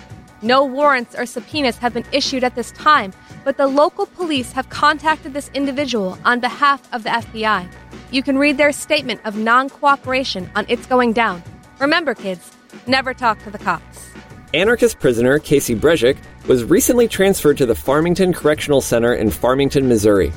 No 0.43 0.65
warrants 0.65 1.17
or 1.19 1.27
subpoenas 1.27 1.77
have 1.79 1.93
been 1.93 2.05
issued 2.13 2.45
at 2.45 2.55
this 2.55 2.71
time, 2.71 3.13
but 3.43 3.57
the 3.57 3.67
local 3.67 4.07
police 4.07 4.53
have 4.53 4.69
contacted 4.69 5.35
this 5.35 5.51
individual 5.55 6.17
on 6.25 6.39
behalf 6.39 6.81
of 6.93 7.03
the 7.03 7.09
FBI. 7.09 7.69
You 8.13 8.23
can 8.23 8.39
read 8.39 8.59
their 8.59 8.71
statement 8.71 9.21
of 9.25 9.37
non 9.37 9.71
cooperation 9.71 10.49
on 10.55 10.67
It's 10.69 10.87
Going 10.87 11.13
Down. 11.13 11.43
Remember, 11.81 12.15
kids, 12.15 12.53
never 12.87 13.13
talk 13.13 13.43
to 13.43 13.51
the 13.51 13.59
cops. 13.59 14.09
Anarchist 14.55 15.01
prisoner 15.01 15.41
Casey 15.41 15.75
Brezik 15.75 16.17
was 16.47 16.63
recently 16.63 17.09
transferred 17.09 17.59
to 17.59 17.67
the 17.67 17.75
Farmington 17.75 18.33
Correctional 18.33 18.81
Center 18.81 19.15
in 19.15 19.31
Farmington, 19.31 19.89
Missouri. 19.89 20.33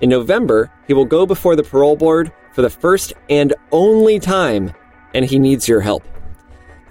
In 0.00 0.10
November, 0.10 0.68
he 0.88 0.94
will 0.94 1.04
go 1.04 1.26
before 1.26 1.54
the 1.54 1.62
parole 1.62 1.94
board 1.94 2.32
for 2.52 2.62
the 2.62 2.70
first 2.70 3.12
and 3.30 3.54
only 3.70 4.18
time, 4.18 4.74
and 5.14 5.24
he 5.24 5.38
needs 5.38 5.68
your 5.68 5.80
help. 5.80 6.02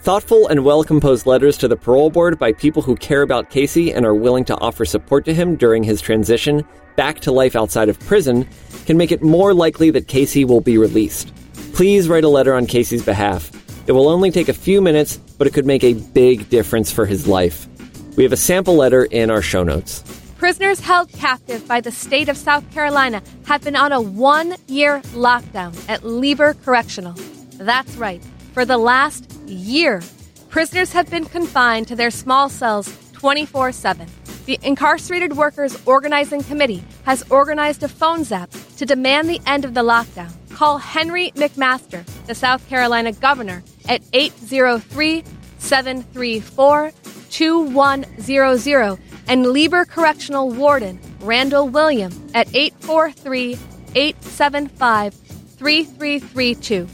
Thoughtful 0.06 0.48
and 0.50 0.64
well 0.64 0.84
composed 0.84 1.26
letters 1.26 1.58
to 1.58 1.68
the 1.68 1.76
parole 1.76 2.12
board 2.12 2.38
by 2.38 2.54
people 2.54 2.84
who 2.84 2.96
care 2.96 3.24
about 3.24 3.50
Casey 3.50 3.92
and 3.92 4.06
are 4.06 4.14
willing 4.14 4.46
to 4.46 4.56
offer 4.60 4.86
support 4.86 5.26
to 5.26 5.34
him 5.34 5.56
during 5.56 5.82
his 5.82 6.00
transition 6.00 6.64
back 6.96 7.22
to 7.22 7.32
life 7.32 7.56
outside 7.56 7.90
of 7.90 8.00
prison 8.02 8.48
can 8.86 8.98
make 8.98 9.12
it 9.12 9.24
more 9.24 9.52
likely 9.52 9.90
that 9.90 10.08
Casey 10.08 10.46
will 10.46 10.62
be 10.62 10.78
released. 10.78 11.34
Please 11.74 12.08
write 12.08 12.24
a 12.24 12.30
letter 12.30 12.54
on 12.54 12.68
Casey's 12.68 13.04
behalf. 13.04 13.50
It 13.88 13.94
will 13.94 14.08
only 14.08 14.30
take 14.30 14.48
a 14.48 14.54
few 14.54 14.80
minutes, 14.80 15.18
but 15.40 15.48
it 15.48 15.56
could 15.56 15.66
make 15.66 15.84
a 15.84 15.96
big 15.96 16.50
difference 16.50 16.92
for 16.92 17.08
his 17.08 17.28
life. 17.28 17.68
We 18.16 18.22
have 18.22 18.32
a 18.32 18.38
sample 18.38 18.76
letter 18.76 19.06
in 19.06 19.32
our 19.32 19.42
show 19.42 19.64
notes. 19.64 20.04
Prisoners 20.38 20.80
held 20.80 21.12
captive 21.14 21.68
by 21.68 21.82
the 21.82 21.92
state 21.92 22.30
of 22.30 22.38
South 22.38 22.70
Carolina 22.70 23.24
have 23.48 23.64
been 23.64 23.76
on 23.76 23.92
a 23.92 24.02
one 24.02 24.56
year 24.68 25.02
lockdown 25.16 25.74
at 25.90 26.04
Lieber 26.04 26.54
Correctional. 26.64 27.16
That's 27.58 27.96
right, 27.96 28.22
for 28.56 28.64
the 28.64 28.78
last 28.78 29.30
year. 29.48 30.02
Prisoners 30.48 30.94
have 30.94 31.10
been 31.10 31.26
confined 31.26 31.90
to 31.90 31.96
their 31.96 32.10
small 32.10 32.48
cells 32.48 32.88
24 33.12 33.74
7. 33.74 34.08
The 34.46 34.58
Incarcerated 34.64 35.36
Workers 35.36 35.78
Organizing 35.86 36.42
Committee 36.42 36.82
has 37.04 37.30
organized 37.30 37.84
a 37.84 37.90
phone 37.90 38.24
zap 38.24 38.50
to 38.78 38.86
demand 38.86 39.28
the 39.28 39.42
end 39.46 39.66
of 39.66 39.74
the 39.74 39.84
lockdown. 39.84 40.32
Call 40.52 40.78
Henry 40.78 41.32
McMaster, 41.36 42.06
the 42.28 42.36
South 42.36 42.66
Carolina 42.70 43.12
governor, 43.12 43.62
at 43.90 44.02
803 44.14 45.26
734 45.58 46.94
2100 47.30 49.00
and 49.28 49.48
Lieber 49.48 49.84
Correctional 49.84 50.50
Warden 50.50 50.98
Randall 51.20 51.68
William 51.68 52.14
at 52.34 52.48
843 52.56 53.58
875 53.96 55.14
3332. 55.14 56.88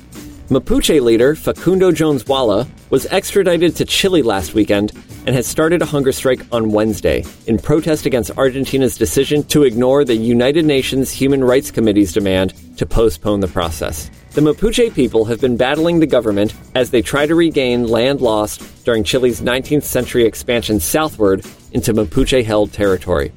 Mapuche 0.52 1.02
leader 1.02 1.34
Facundo 1.34 1.94
Jones 1.94 2.26
Huala 2.26 2.68
was 2.90 3.06
extradited 3.06 3.74
to 3.78 3.86
Chile 3.86 4.22
last 4.22 4.54
weekend 4.54 4.92
and 5.26 5.34
has 5.34 5.48
started 5.48 5.82
a 5.82 5.86
hunger 5.86 6.12
strike 6.12 6.42
on 6.52 6.74
Wednesday 6.74 7.24
in 7.48 7.58
protest 7.58 8.06
against 8.06 8.38
Argentina's 8.38 8.98
decision 8.98 9.44
to 9.44 9.64
ignore 9.64 10.04
the 10.04 10.14
United 10.14 10.66
Nations 10.66 11.10
Human 11.10 11.42
Rights 11.42 11.72
Committee's 11.72 12.12
demand 12.12 12.54
to 12.76 12.86
postpone 12.86 13.40
the 13.40 13.48
process. 13.48 14.12
The 14.32 14.42
Mapuche 14.42 14.94
people 14.94 15.24
have 15.24 15.40
been 15.40 15.56
battling 15.56 16.02
the 16.02 16.06
government 16.06 16.54
as 16.76 16.92
they 16.92 17.02
try 17.02 17.26
to 17.26 17.34
regain 17.34 17.88
land 17.88 18.20
lost 18.20 18.84
during 18.84 19.06
Chile's 19.06 19.40
19th 19.40 19.84
century 19.84 20.26
expansion 20.26 20.82
southward 20.82 21.46
into 21.72 21.94
Mapuche 21.94 22.44
held 22.44 22.74
territory. 22.74 23.32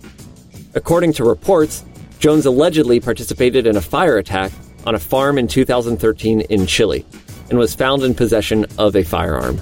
According 0.74 1.12
to 1.12 1.22
reports, 1.22 1.84
Jones 2.18 2.44
allegedly 2.44 2.98
participated 2.98 3.68
in 3.68 3.76
a 3.76 3.80
fire 3.80 4.18
attack 4.18 4.50
on 4.86 4.94
a 4.94 4.98
farm 4.98 5.38
in 5.38 5.48
2013 5.48 6.42
in 6.42 6.66
Chile 6.66 7.04
and 7.50 7.58
was 7.58 7.74
found 7.74 8.02
in 8.02 8.14
possession 8.14 8.66
of 8.78 8.96
a 8.96 9.02
firearm. 9.02 9.60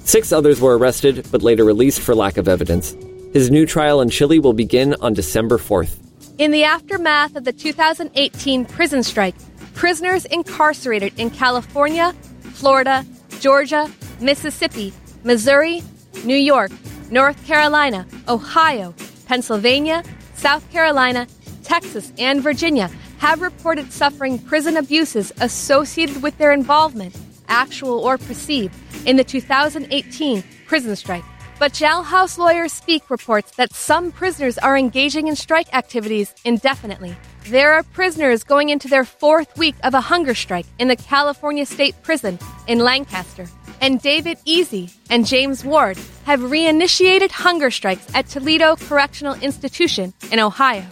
Six 0.00 0.32
others 0.32 0.60
were 0.60 0.76
arrested 0.76 1.26
but 1.30 1.42
later 1.42 1.64
released 1.64 2.00
for 2.00 2.14
lack 2.14 2.36
of 2.36 2.48
evidence. 2.48 2.96
His 3.32 3.50
new 3.50 3.66
trial 3.66 4.00
in 4.00 4.10
Chile 4.10 4.38
will 4.38 4.52
begin 4.52 4.94
on 5.00 5.14
December 5.14 5.58
4th. 5.58 5.98
In 6.38 6.50
the 6.50 6.64
aftermath 6.64 7.36
of 7.36 7.44
the 7.44 7.52
2018 7.52 8.64
prison 8.64 9.02
strike, 9.02 9.34
prisoners 9.74 10.24
incarcerated 10.26 11.18
in 11.18 11.30
California, 11.30 12.12
Florida, 12.52 13.04
Georgia, 13.40 13.90
Mississippi, 14.20 14.92
Missouri, 15.24 15.82
New 16.24 16.36
York, 16.36 16.70
North 17.10 17.44
Carolina, 17.46 18.06
Ohio, 18.28 18.94
Pennsylvania, 19.26 20.02
South 20.34 20.68
Carolina, 20.70 21.26
Texas, 21.62 22.12
and 22.18 22.42
Virginia 22.42 22.90
have 23.24 23.40
reported 23.40 23.90
suffering 23.90 24.38
prison 24.38 24.76
abuses 24.76 25.32
associated 25.40 26.22
with 26.22 26.36
their 26.36 26.52
involvement, 26.52 27.18
actual 27.48 28.00
or 28.00 28.18
perceived, 28.18 28.74
in 29.06 29.16
the 29.16 29.24
2018 29.24 30.44
prison 30.66 30.94
strike. 30.94 31.24
But 31.58 31.72
jailhouse 31.72 32.36
lawyers 32.36 32.70
speak 32.70 33.08
reports 33.08 33.56
that 33.56 33.72
some 33.72 34.12
prisoners 34.12 34.58
are 34.58 34.76
engaging 34.76 35.28
in 35.28 35.36
strike 35.36 35.74
activities 35.74 36.34
indefinitely. 36.44 37.16
There 37.46 37.72
are 37.72 37.82
prisoners 37.82 38.44
going 38.44 38.68
into 38.68 38.88
their 38.88 39.06
fourth 39.06 39.56
week 39.56 39.76
of 39.84 39.94
a 39.94 40.02
hunger 40.02 40.34
strike 40.34 40.66
in 40.78 40.88
the 40.88 40.96
California 40.96 41.64
State 41.64 41.94
Prison 42.02 42.38
in 42.66 42.80
Lancaster. 42.80 43.46
And 43.80 44.02
David 44.02 44.36
Easy 44.44 44.90
and 45.08 45.26
James 45.26 45.64
Ward 45.64 45.96
have 46.26 46.40
reinitiated 46.40 47.30
hunger 47.30 47.70
strikes 47.70 48.06
at 48.14 48.28
Toledo 48.28 48.76
Correctional 48.76 49.32
Institution 49.36 50.12
in 50.30 50.40
Ohio. 50.40 50.84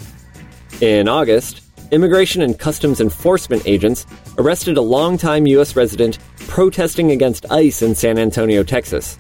In 0.81 1.09
August, 1.09 1.63
Immigration 1.93 2.41
and 2.41 2.59
Customs 2.59 3.03
Enforcement 3.03 3.65
agents 3.67 4.07
arrested 4.39 4.79
a 4.79 4.81
longtime 4.81 5.47
U.S. 5.49 5.77
resident 5.77 6.19
protesting 6.49 7.11
against 7.11 7.45
ICE 7.53 7.83
in 7.83 7.95
San 7.95 8.19
Antonio, 8.19 8.63
Texas. 8.63 9.17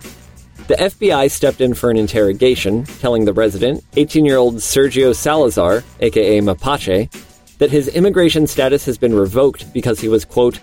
The 0.69 0.77
FBI 0.77 1.31
stepped 1.31 1.61
in 1.61 1.75
for 1.75 1.91
an 1.91 1.99
interrogation, 1.99 2.85
telling 2.85 3.27
the 3.27 3.35
resident, 3.35 3.85
18 3.97 4.25
year 4.25 4.39
old 4.39 4.55
Sergio 4.55 5.15
Salazar, 5.15 5.85
aka 6.01 6.41
Mapache, 6.41 7.11
that 7.59 7.71
his 7.71 7.89
immigration 7.89 8.47
status 8.47 8.87
has 8.87 8.97
been 8.97 9.15
revoked 9.15 9.71
because 9.75 10.01
he 10.01 10.09
was, 10.09 10.25
quote, 10.25 10.59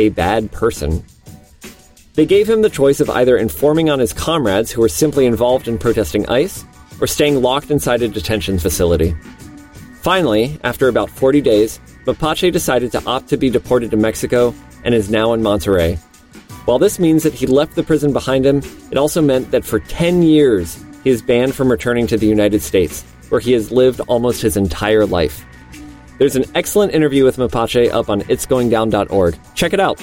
a 0.00 0.08
bad 0.08 0.50
person. 0.50 1.04
They 2.14 2.26
gave 2.26 2.50
him 2.50 2.62
the 2.62 2.68
choice 2.68 2.98
of 2.98 3.10
either 3.10 3.36
informing 3.36 3.90
on 3.90 4.00
his 4.00 4.12
comrades 4.12 4.72
who 4.72 4.80
were 4.80 4.88
simply 4.88 5.24
involved 5.24 5.68
in 5.68 5.78
protesting 5.78 6.28
ICE 6.28 6.64
or 7.00 7.06
staying 7.06 7.40
locked 7.42 7.70
inside 7.70 8.02
a 8.02 8.08
detention 8.08 8.58
facility. 8.58 9.14
Finally, 10.04 10.60
after 10.64 10.88
about 10.88 11.08
40 11.08 11.40
days, 11.40 11.80
Mapache 12.04 12.52
decided 12.52 12.92
to 12.92 13.02
opt 13.06 13.26
to 13.30 13.38
be 13.38 13.48
deported 13.48 13.90
to 13.90 13.96
Mexico 13.96 14.54
and 14.84 14.94
is 14.94 15.08
now 15.08 15.32
in 15.32 15.40
Monterrey. 15.40 15.96
While 16.66 16.78
this 16.78 16.98
means 16.98 17.22
that 17.22 17.32
he 17.32 17.46
left 17.46 17.74
the 17.74 17.82
prison 17.82 18.12
behind 18.12 18.44
him, 18.44 18.60
it 18.90 18.98
also 18.98 19.22
meant 19.22 19.50
that 19.50 19.64
for 19.64 19.80
10 19.80 20.22
years 20.22 20.84
he 21.04 21.08
is 21.08 21.22
banned 21.22 21.54
from 21.54 21.70
returning 21.70 22.06
to 22.08 22.18
the 22.18 22.26
United 22.26 22.60
States, 22.60 23.02
where 23.30 23.40
he 23.40 23.52
has 23.52 23.72
lived 23.72 24.00
almost 24.00 24.42
his 24.42 24.58
entire 24.58 25.06
life. 25.06 25.42
There's 26.18 26.36
an 26.36 26.44
excellent 26.54 26.92
interview 26.92 27.24
with 27.24 27.38
Mapache 27.38 27.90
up 27.90 28.10
on 28.10 28.20
itsgoingdown.org. 28.24 29.38
Check 29.54 29.72
it 29.72 29.80
out. 29.80 30.02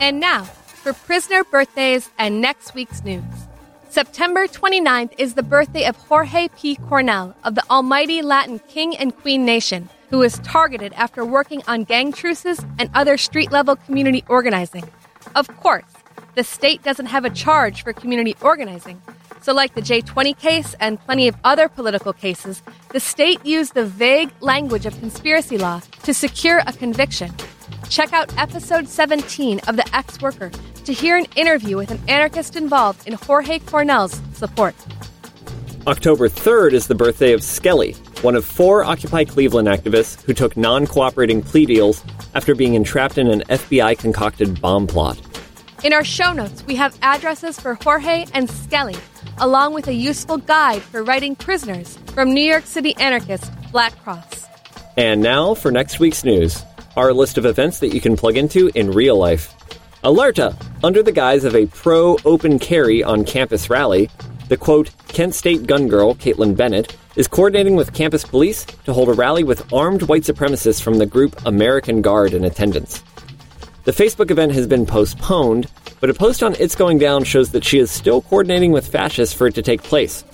And 0.00 0.18
now, 0.18 0.42
for 0.42 0.92
prisoner 0.92 1.44
birthdays 1.44 2.10
and 2.18 2.40
next 2.40 2.74
week's 2.74 3.04
news. 3.04 3.22
September 3.94 4.48
29th 4.48 5.12
is 5.18 5.34
the 5.34 5.42
birthday 5.44 5.84
of 5.84 5.94
Jorge 5.94 6.48
P. 6.58 6.74
Cornell 6.74 7.32
of 7.44 7.54
the 7.54 7.62
almighty 7.70 8.22
Latin 8.22 8.58
king 8.66 8.96
and 8.96 9.14
queen 9.14 9.44
nation, 9.44 9.88
who 10.10 10.18
was 10.18 10.40
targeted 10.40 10.92
after 10.94 11.24
working 11.24 11.62
on 11.68 11.84
gang 11.84 12.12
truces 12.12 12.58
and 12.80 12.90
other 12.92 13.16
street 13.16 13.52
level 13.52 13.76
community 13.76 14.24
organizing. 14.26 14.82
Of 15.36 15.46
course, 15.58 15.84
the 16.34 16.42
state 16.42 16.82
doesn't 16.82 17.06
have 17.06 17.24
a 17.24 17.30
charge 17.30 17.84
for 17.84 17.92
community 17.92 18.34
organizing. 18.40 19.00
So, 19.42 19.54
like 19.54 19.76
the 19.76 19.80
J20 19.80 20.36
case 20.40 20.74
and 20.80 20.98
plenty 20.98 21.28
of 21.28 21.36
other 21.44 21.68
political 21.68 22.12
cases, 22.12 22.64
the 22.90 22.98
state 22.98 23.46
used 23.46 23.74
the 23.74 23.86
vague 23.86 24.32
language 24.40 24.86
of 24.86 24.98
conspiracy 24.98 25.56
law 25.56 25.82
to 26.02 26.12
secure 26.12 26.62
a 26.66 26.72
conviction. 26.72 27.32
Check 27.88 28.12
out 28.12 28.36
episode 28.38 28.88
17 28.88 29.60
of 29.68 29.76
The 29.76 29.96
Ex 29.96 30.20
Worker 30.20 30.50
to 30.84 30.92
hear 30.92 31.16
an 31.16 31.26
interview 31.36 31.76
with 31.76 31.90
an 31.90 32.00
anarchist 32.08 32.56
involved 32.56 33.06
in 33.06 33.14
Jorge 33.14 33.58
Cornell's 33.60 34.20
support. 34.34 34.74
October 35.86 36.28
3rd 36.28 36.72
is 36.72 36.86
the 36.86 36.94
birthday 36.94 37.32
of 37.32 37.42
Skelly, 37.42 37.92
one 38.22 38.34
of 38.34 38.44
four 38.44 38.84
Occupy 38.84 39.24
Cleveland 39.24 39.68
activists 39.68 40.22
who 40.22 40.32
took 40.32 40.56
non 40.56 40.86
cooperating 40.86 41.42
plea 41.42 41.66
deals 41.66 42.02
after 42.34 42.54
being 42.54 42.74
entrapped 42.74 43.18
in 43.18 43.28
an 43.28 43.40
FBI 43.42 43.98
concocted 43.98 44.60
bomb 44.60 44.86
plot. 44.86 45.20
In 45.84 45.92
our 45.92 46.04
show 46.04 46.32
notes, 46.32 46.64
we 46.66 46.76
have 46.76 46.96
addresses 47.02 47.60
for 47.60 47.74
Jorge 47.74 48.24
and 48.32 48.48
Skelly, 48.48 48.96
along 49.38 49.74
with 49.74 49.88
a 49.88 49.92
useful 49.92 50.38
guide 50.38 50.80
for 50.80 51.04
writing 51.04 51.36
prisoners 51.36 51.98
from 52.14 52.32
New 52.32 52.44
York 52.44 52.64
City 52.64 52.96
anarchist 52.96 53.52
Black 53.70 53.94
Cross. 54.02 54.46
And 54.96 55.20
now 55.20 55.52
for 55.52 55.70
next 55.70 56.00
week's 56.00 56.24
news 56.24 56.64
our 56.96 57.12
list 57.12 57.38
of 57.38 57.46
events 57.46 57.78
that 57.80 57.94
you 57.94 58.00
can 58.00 58.16
plug 58.16 58.36
into 58.36 58.70
in 58.74 58.90
real 58.90 59.16
life. 59.16 59.54
Alerta! 60.02 60.54
Under 60.82 61.02
the 61.02 61.12
guise 61.12 61.44
of 61.44 61.56
a 61.56 61.66
pro 61.66 62.18
open 62.24 62.58
carry 62.58 63.02
on 63.02 63.24
campus 63.24 63.70
rally, 63.70 64.10
the 64.48 64.56
quote, 64.56 64.90
Kent 65.08 65.34
State 65.34 65.66
gun 65.66 65.88
girl, 65.88 66.14
Kaitlin 66.14 66.56
Bennett, 66.56 66.94
is 67.16 67.28
coordinating 67.28 67.76
with 67.76 67.94
campus 67.94 68.24
police 68.24 68.64
to 68.84 68.92
hold 68.92 69.08
a 69.08 69.14
rally 69.14 69.44
with 69.44 69.72
armed 69.72 70.02
white 70.02 70.22
supremacists 70.22 70.82
from 70.82 70.98
the 70.98 71.06
group 71.06 71.34
American 71.46 72.02
Guard 72.02 72.34
in 72.34 72.44
attendance. 72.44 73.02
The 73.84 73.92
Facebook 73.92 74.30
event 74.30 74.52
has 74.52 74.66
been 74.66 74.86
postponed, 74.86 75.70
but 76.00 76.10
a 76.10 76.14
post 76.14 76.42
on 76.42 76.54
It's 76.56 76.74
Going 76.74 76.98
Down 76.98 77.24
shows 77.24 77.52
that 77.52 77.64
she 77.64 77.78
is 77.78 77.90
still 77.90 78.22
coordinating 78.22 78.72
with 78.72 78.86
fascists 78.86 79.34
for 79.34 79.46
it 79.46 79.54
to 79.54 79.62
take 79.62 79.82
place. 79.82 80.24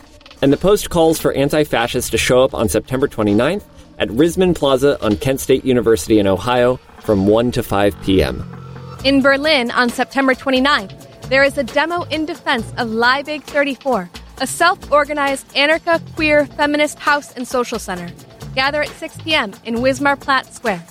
And 0.43 0.53
the 0.53 0.57
post 0.57 0.91
calls 0.91 1.19
for 1.19 1.33
anti 1.33 1.65
fascists 1.65 2.11
to 2.11 2.19
show 2.19 2.43
up 2.43 2.55
on 2.55 2.69
September 2.69 3.07
29th 3.07 3.63
at 4.01 4.09
Risman 4.09 4.57
Plaza 4.57 5.01
on 5.05 5.17
Kent 5.17 5.41
State 5.41 5.65
University 5.65 6.19
in 6.19 6.27
Ohio 6.27 6.77
from 7.03 7.27
1 7.27 7.53
to 7.53 7.63
5 7.63 8.03
p.m. 8.03 8.43
In 9.05 9.23
Berlin 9.23 9.71
on 9.71 9.91
September 9.91 10.35
29th, 10.35 11.29
there 11.29 11.45
is 11.45 11.57
a 11.59 11.63
demo 11.63 12.03
in 12.05 12.27
defense 12.27 12.67
of 12.79 12.89
Liebig 12.89 13.45
34, 13.45 14.11
a 14.39 14.47
self 14.47 14.91
organized 14.91 15.47
anarcha 15.55 16.01
queer 16.17 16.47
feminist 16.47 16.99
house 16.99 17.33
and 17.35 17.47
social 17.47 17.79
center. 17.79 18.11
Gather 18.55 18.83
at 18.83 18.89
6 18.89 19.19
p.m. 19.19 19.53
in 19.65 19.77
Wismar-Platz 19.77 20.57
Square. 20.57 20.85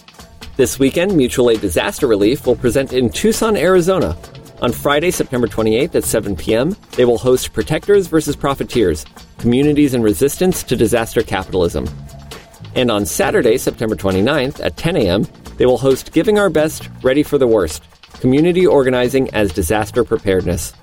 This 0.56 0.80
weekend, 0.80 1.17
Mutual 1.17 1.50
Aid 1.50 1.62
Disaster 1.62 2.08
Relief 2.08 2.45
will 2.45 2.56
present 2.56 2.93
in 2.93 3.10
Tucson, 3.10 3.58
Arizona. 3.58 4.17
On 4.62 4.72
Friday, 4.72 5.12
September 5.12 5.48
28th 5.48 5.95
at 5.95 6.04
7 6.04 6.36
p.m., 6.36 6.76
they 6.91 7.06
will 7.06 7.17
host 7.17 7.54
Protectors 7.54 8.08
versus 8.08 8.36
Profiteers 8.36 9.06
Communities 9.38 9.93
in 9.93 10.02
Resistance 10.02 10.63
to 10.63 10.76
Disaster 10.76 11.22
Capitalism. 11.22 11.86
And 12.76 12.92
on 12.92 13.06
Saturday, 13.06 13.58
September 13.58 13.96
29th 13.96 14.64
at 14.64 14.78
10 14.78 14.96
a.m., 14.98 15.28
they 15.58 15.66
will 15.66 15.78
host 15.78 16.14
Giving 16.14 16.40
Our 16.40 16.50
Best, 16.50 16.90
Ready 17.02 17.24
for 17.24 17.38
the 17.38 17.48
Worst 17.48 17.84
Community 18.22 18.66
Organizing 18.66 19.30
as 19.34 19.52
Disaster 19.52 20.04
Preparedness. 20.04 20.74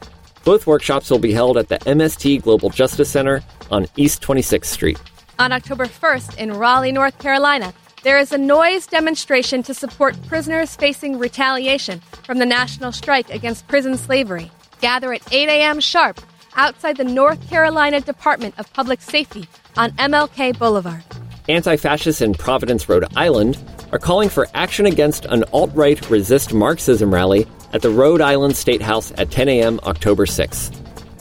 Both 0.45 0.67
workshops 0.67 1.11
will 1.11 1.19
be 1.19 1.33
held 1.33 1.59
at 1.59 1.69
the 1.69 1.79
MST 1.79 2.43
Global 2.43 2.71
Justice 2.71 3.11
Center 3.11 3.43
on 3.71 3.87
East 3.97 4.23
26th 4.23 4.67
Street. 4.67 5.01
On 5.39 5.53
October 5.53 5.87
1st 5.87 6.39
in 6.39 6.53
Raleigh, 6.53 6.93
North 6.93 7.19
Carolina, 7.19 7.75
there 8.03 8.19
is 8.19 8.33
a 8.33 8.39
noise 8.39 8.87
demonstration 8.87 9.63
to 9.65 9.75
support 9.75 10.17
prisoners 10.29 10.77
facing 10.77 11.19
retaliation 11.19 12.01
from 12.25 12.39
the 12.39 12.47
national 12.47 12.93
strike 12.93 13.29
against 13.31 13.67
prison 13.67 13.97
slavery. 13.97 14.51
Gather 14.81 15.13
at 15.13 15.33
8 15.33 15.49
a.m. 15.49 15.81
sharp 15.81 16.21
outside 16.55 16.97
the 16.97 17.05
North 17.05 17.49
Carolina 17.51 18.01
Department 18.01 18.55
of 18.59 18.73
Public 18.73 19.01
Safety 19.01 19.49
on 19.77 19.91
MLK 19.93 20.57
Boulevard. 20.59 21.03
Anti 21.49 21.77
fascists 21.77 22.23
in 22.23 22.35
Providence, 22.35 22.89
Rhode 22.89 23.05
Island 23.15 23.57
are 23.93 24.01
calling 24.01 24.29
for 24.29 24.49
action 24.55 24.87
against 24.87 25.27
an 25.27 25.45
alt 25.53 25.71
right 25.75 26.11
resist 26.11 26.53
Marxism 26.53 27.15
rally 27.15 27.47
at 27.73 27.83
the 27.83 27.91
Rhode 27.91 28.21
Island 28.21 28.57
State 28.57 28.83
House 28.83 29.13
at 29.17 29.31
10 29.31 29.49
a.m. 29.49 29.79
October 29.85 30.27
6th. 30.27 30.75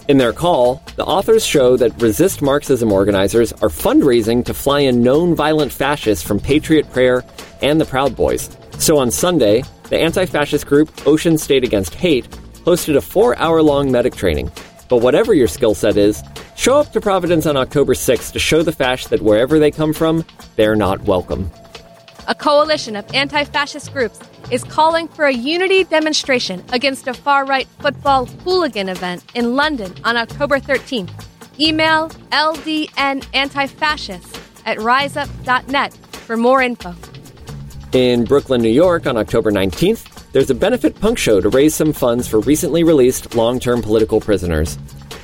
In 0.08 0.18
their 0.18 0.34
call, 0.34 0.82
the 0.96 1.06
authors 1.06 1.46
show 1.46 1.78
that 1.78 2.02
resist 2.02 2.42
Marxism 2.42 2.92
organizers 2.92 3.54
are 3.54 3.70
fundraising 3.70 4.44
to 4.46 4.54
fly 4.54 4.80
in 4.80 5.04
known 5.04 5.36
violent 5.36 5.72
fascists 5.72 6.26
from 6.26 6.40
Patriot 6.40 6.92
Prayer 6.92 7.24
and 7.62 7.80
the 7.80 7.86
Proud 7.86 8.16
Boys. 8.16 8.50
So 8.80 8.98
on 8.98 9.12
Sunday, 9.12 9.64
the 9.90 10.00
anti 10.00 10.26
fascist 10.26 10.66
group 10.66 10.90
Ocean 11.06 11.38
State 11.38 11.64
Against 11.64 11.94
Hate 11.94 12.28
hosted 12.66 12.96
a 12.96 13.02
four 13.02 13.38
hour 13.38 13.62
long 13.62 13.92
medic 13.92 14.16
training. 14.16 14.52
But 14.88 14.98
whatever 14.98 15.34
your 15.34 15.48
skill 15.48 15.74
set 15.74 15.98
is, 15.98 16.24
show 16.56 16.80
up 16.80 16.92
to 16.94 17.02
Providence 17.02 17.46
on 17.46 17.58
October 17.58 17.94
6th 17.94 18.32
to 18.34 18.40
show 18.40 18.64
the 18.64 18.72
fascists 18.72 19.10
that 19.10 19.22
wherever 19.22 19.60
they 19.60 19.72
come 19.72 19.94
from, 19.94 20.26
they're 20.56 20.76
not 20.76 21.02
welcome. 21.02 21.52
A 22.28 22.36
coalition 22.36 22.96
of 22.96 23.06
anti 23.14 23.44
fascist 23.44 23.94
groups 23.94 24.20
is 24.52 24.64
calling 24.64 25.08
for 25.08 25.26
a 25.26 25.34
unity 25.34 25.84
demonstration 25.84 26.64
against 26.72 27.08
a 27.08 27.14
far 27.14 27.46
right 27.46 27.68
football 27.80 28.26
hooligan 28.26 28.90
event 28.90 29.24
in 29.36 29.56
London 29.56 29.94
on 30.04 30.18
October 30.18 30.60
13th. 30.60 31.12
Email 31.60 32.10
ldnantifascists 32.32 34.42
at 34.66 34.78
riseup.net 34.78 35.94
for 35.94 36.38
more 36.38 36.62
info. 36.62 36.96
In 37.92 38.24
Brooklyn, 38.26 38.62
New 38.62 38.70
York 38.70 39.08
on 39.08 39.18
October 39.18 39.52
19th, 39.52 40.15
there's 40.36 40.50
a 40.50 40.54
benefit 40.54 41.00
punk 41.00 41.18
show 41.18 41.40
to 41.40 41.48
raise 41.48 41.74
some 41.74 41.94
funds 41.94 42.28
for 42.28 42.42
recently 42.42 42.84
released 42.84 43.36
long-term 43.36 43.82
political 43.82 44.20
prisoners. 44.20 44.78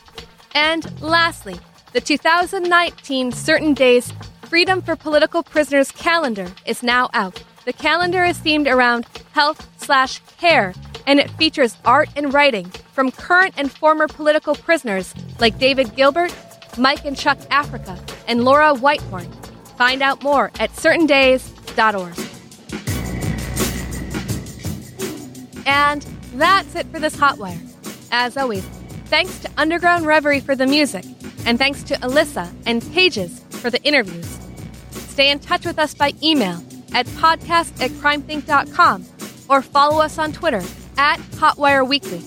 And 0.55 1.01
lastly, 1.01 1.55
the 1.93 2.01
2019 2.01 3.31
Certain 3.31 3.73
Days 3.75 4.11
Freedom 4.41 4.81
for 4.81 4.95
Political 4.95 5.43
Prisoners 5.43 5.91
calendar 5.91 6.47
is 6.65 6.81
now 6.81 7.09
out. 7.13 7.43
The 7.65 7.73
calendar 7.73 8.23
is 8.23 8.37
themed 8.39 8.71
around 8.71 9.05
health 9.33 9.67
slash 9.77 10.19
care, 10.39 10.73
and 11.05 11.19
it 11.19 11.29
features 11.31 11.77
art 11.85 12.09
and 12.15 12.33
writing 12.33 12.65
from 12.93 13.11
current 13.11 13.53
and 13.57 13.71
former 13.71 14.07
political 14.07 14.55
prisoners 14.55 15.13
like 15.39 15.59
David 15.59 15.95
Gilbert, 15.95 16.33
Mike 16.77 17.05
and 17.05 17.17
Chuck 17.17 17.37
Africa, 17.51 17.99
and 18.27 18.43
Laura 18.43 18.73
Whitehorn. 18.73 19.31
Find 19.77 20.01
out 20.01 20.23
more 20.23 20.51
at 20.59 20.71
certaindays.org. 20.71 22.17
And 25.67 26.01
that's 26.35 26.75
it 26.75 26.87
for 26.87 26.99
this 26.99 27.15
Hotwire. 27.15 27.59
As 28.11 28.37
always, 28.37 28.63
Thanks 29.05 29.37
to 29.39 29.51
Underground 29.55 30.07
Reverie 30.07 30.39
for 30.39 30.55
the 30.55 30.65
music, 30.65 31.05
and 31.45 31.59
thanks 31.59 31.83
to 31.83 31.93
Alyssa 31.97 32.51
and 32.65 32.81
Pages 32.91 33.39
for 33.51 33.69
the 33.69 33.81
interviews. 33.83 34.39
Stay 34.91 35.29
in 35.29 35.37
touch 35.37 35.63
with 35.63 35.77
us 35.77 35.93
by 35.93 36.13
email 36.23 36.61
at 36.93 37.05
podcast 37.05 37.79
at 37.79 37.91
crimethinc.com 37.91 39.05
or 39.47 39.61
follow 39.61 40.01
us 40.01 40.17
on 40.17 40.33
Twitter 40.33 40.63
at 40.97 41.19
Hotwire 41.37 41.87
Weekly. 41.87 42.21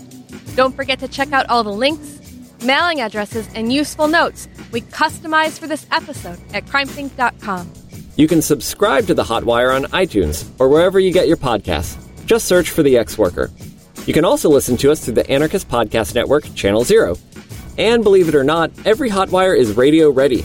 Don't 0.55 0.74
forget 0.74 1.01
to 1.01 1.09
check 1.09 1.32
out 1.32 1.49
all 1.51 1.64
the 1.64 1.72
links, 1.72 2.20
mailing 2.64 3.01
addresses, 3.01 3.49
and 3.55 3.72
useful 3.72 4.07
notes 4.07 4.46
we 4.73 4.83
customized 4.83 5.59
for 5.59 5.66
this 5.66 5.87
episode 5.91 6.39
at 6.55 6.66
crimethinc.com. 6.66 7.73
You 8.16 8.27
can 8.27 8.43
subscribe 8.43 9.07
to 9.07 9.14
the 9.14 9.23
Hotwire 9.23 9.75
on 9.75 9.85
iTunes 9.93 10.49
or 10.59 10.69
wherever 10.69 10.99
you 10.99 11.12
get 11.12 11.29
your 11.29 11.37
podcasts. 11.37 11.97
Just 12.27 12.47
search 12.47 12.71
for 12.71 12.83
The 12.83 12.99
Ex 12.99 13.16
Worker. 13.16 13.51
You 14.07 14.12
can 14.12 14.25
also 14.25 14.49
listen 14.49 14.77
to 14.79 14.91
us 14.91 15.05
through 15.05 15.14
the 15.14 15.31
Anarchist 15.31 15.69
Podcast 15.69 16.14
Network, 16.14 16.53
Channel 16.55 16.85
Zero. 16.85 17.16
And 17.77 18.03
believe 18.03 18.29
it 18.29 18.35
or 18.35 18.45
not, 18.45 18.73
every 18.85 19.09
Hotwire 19.09 19.57
is 19.57 19.77
radio 19.77 20.11
ready. 20.11 20.45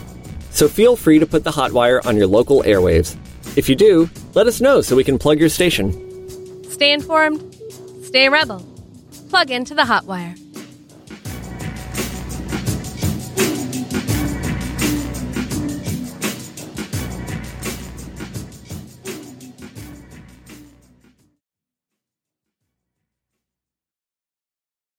So 0.52 0.68
feel 0.68 0.96
free 0.96 1.18
to 1.20 1.26
put 1.26 1.44
the 1.44 1.52
Hotwire 1.52 2.06
on 2.06 2.16
your 2.16 2.28
local 2.28 2.62
airwaves. 2.62 3.18
If 3.58 3.70
you 3.70 3.76
do, 3.76 4.10
let 4.36 4.48
us 4.48 4.62
know 4.62 4.82
so 4.82 4.96
we 4.96 5.04
can 5.04 5.18
plug 5.18 5.40
your 5.40 5.50
station. 5.50 5.92
Stay 6.70 6.92
informed, 6.92 7.42
stay 8.04 8.30
rebel, 8.30 8.60
plug 9.30 9.50
into 9.50 9.74
the 9.74 9.82
Hotwire. 9.82 10.38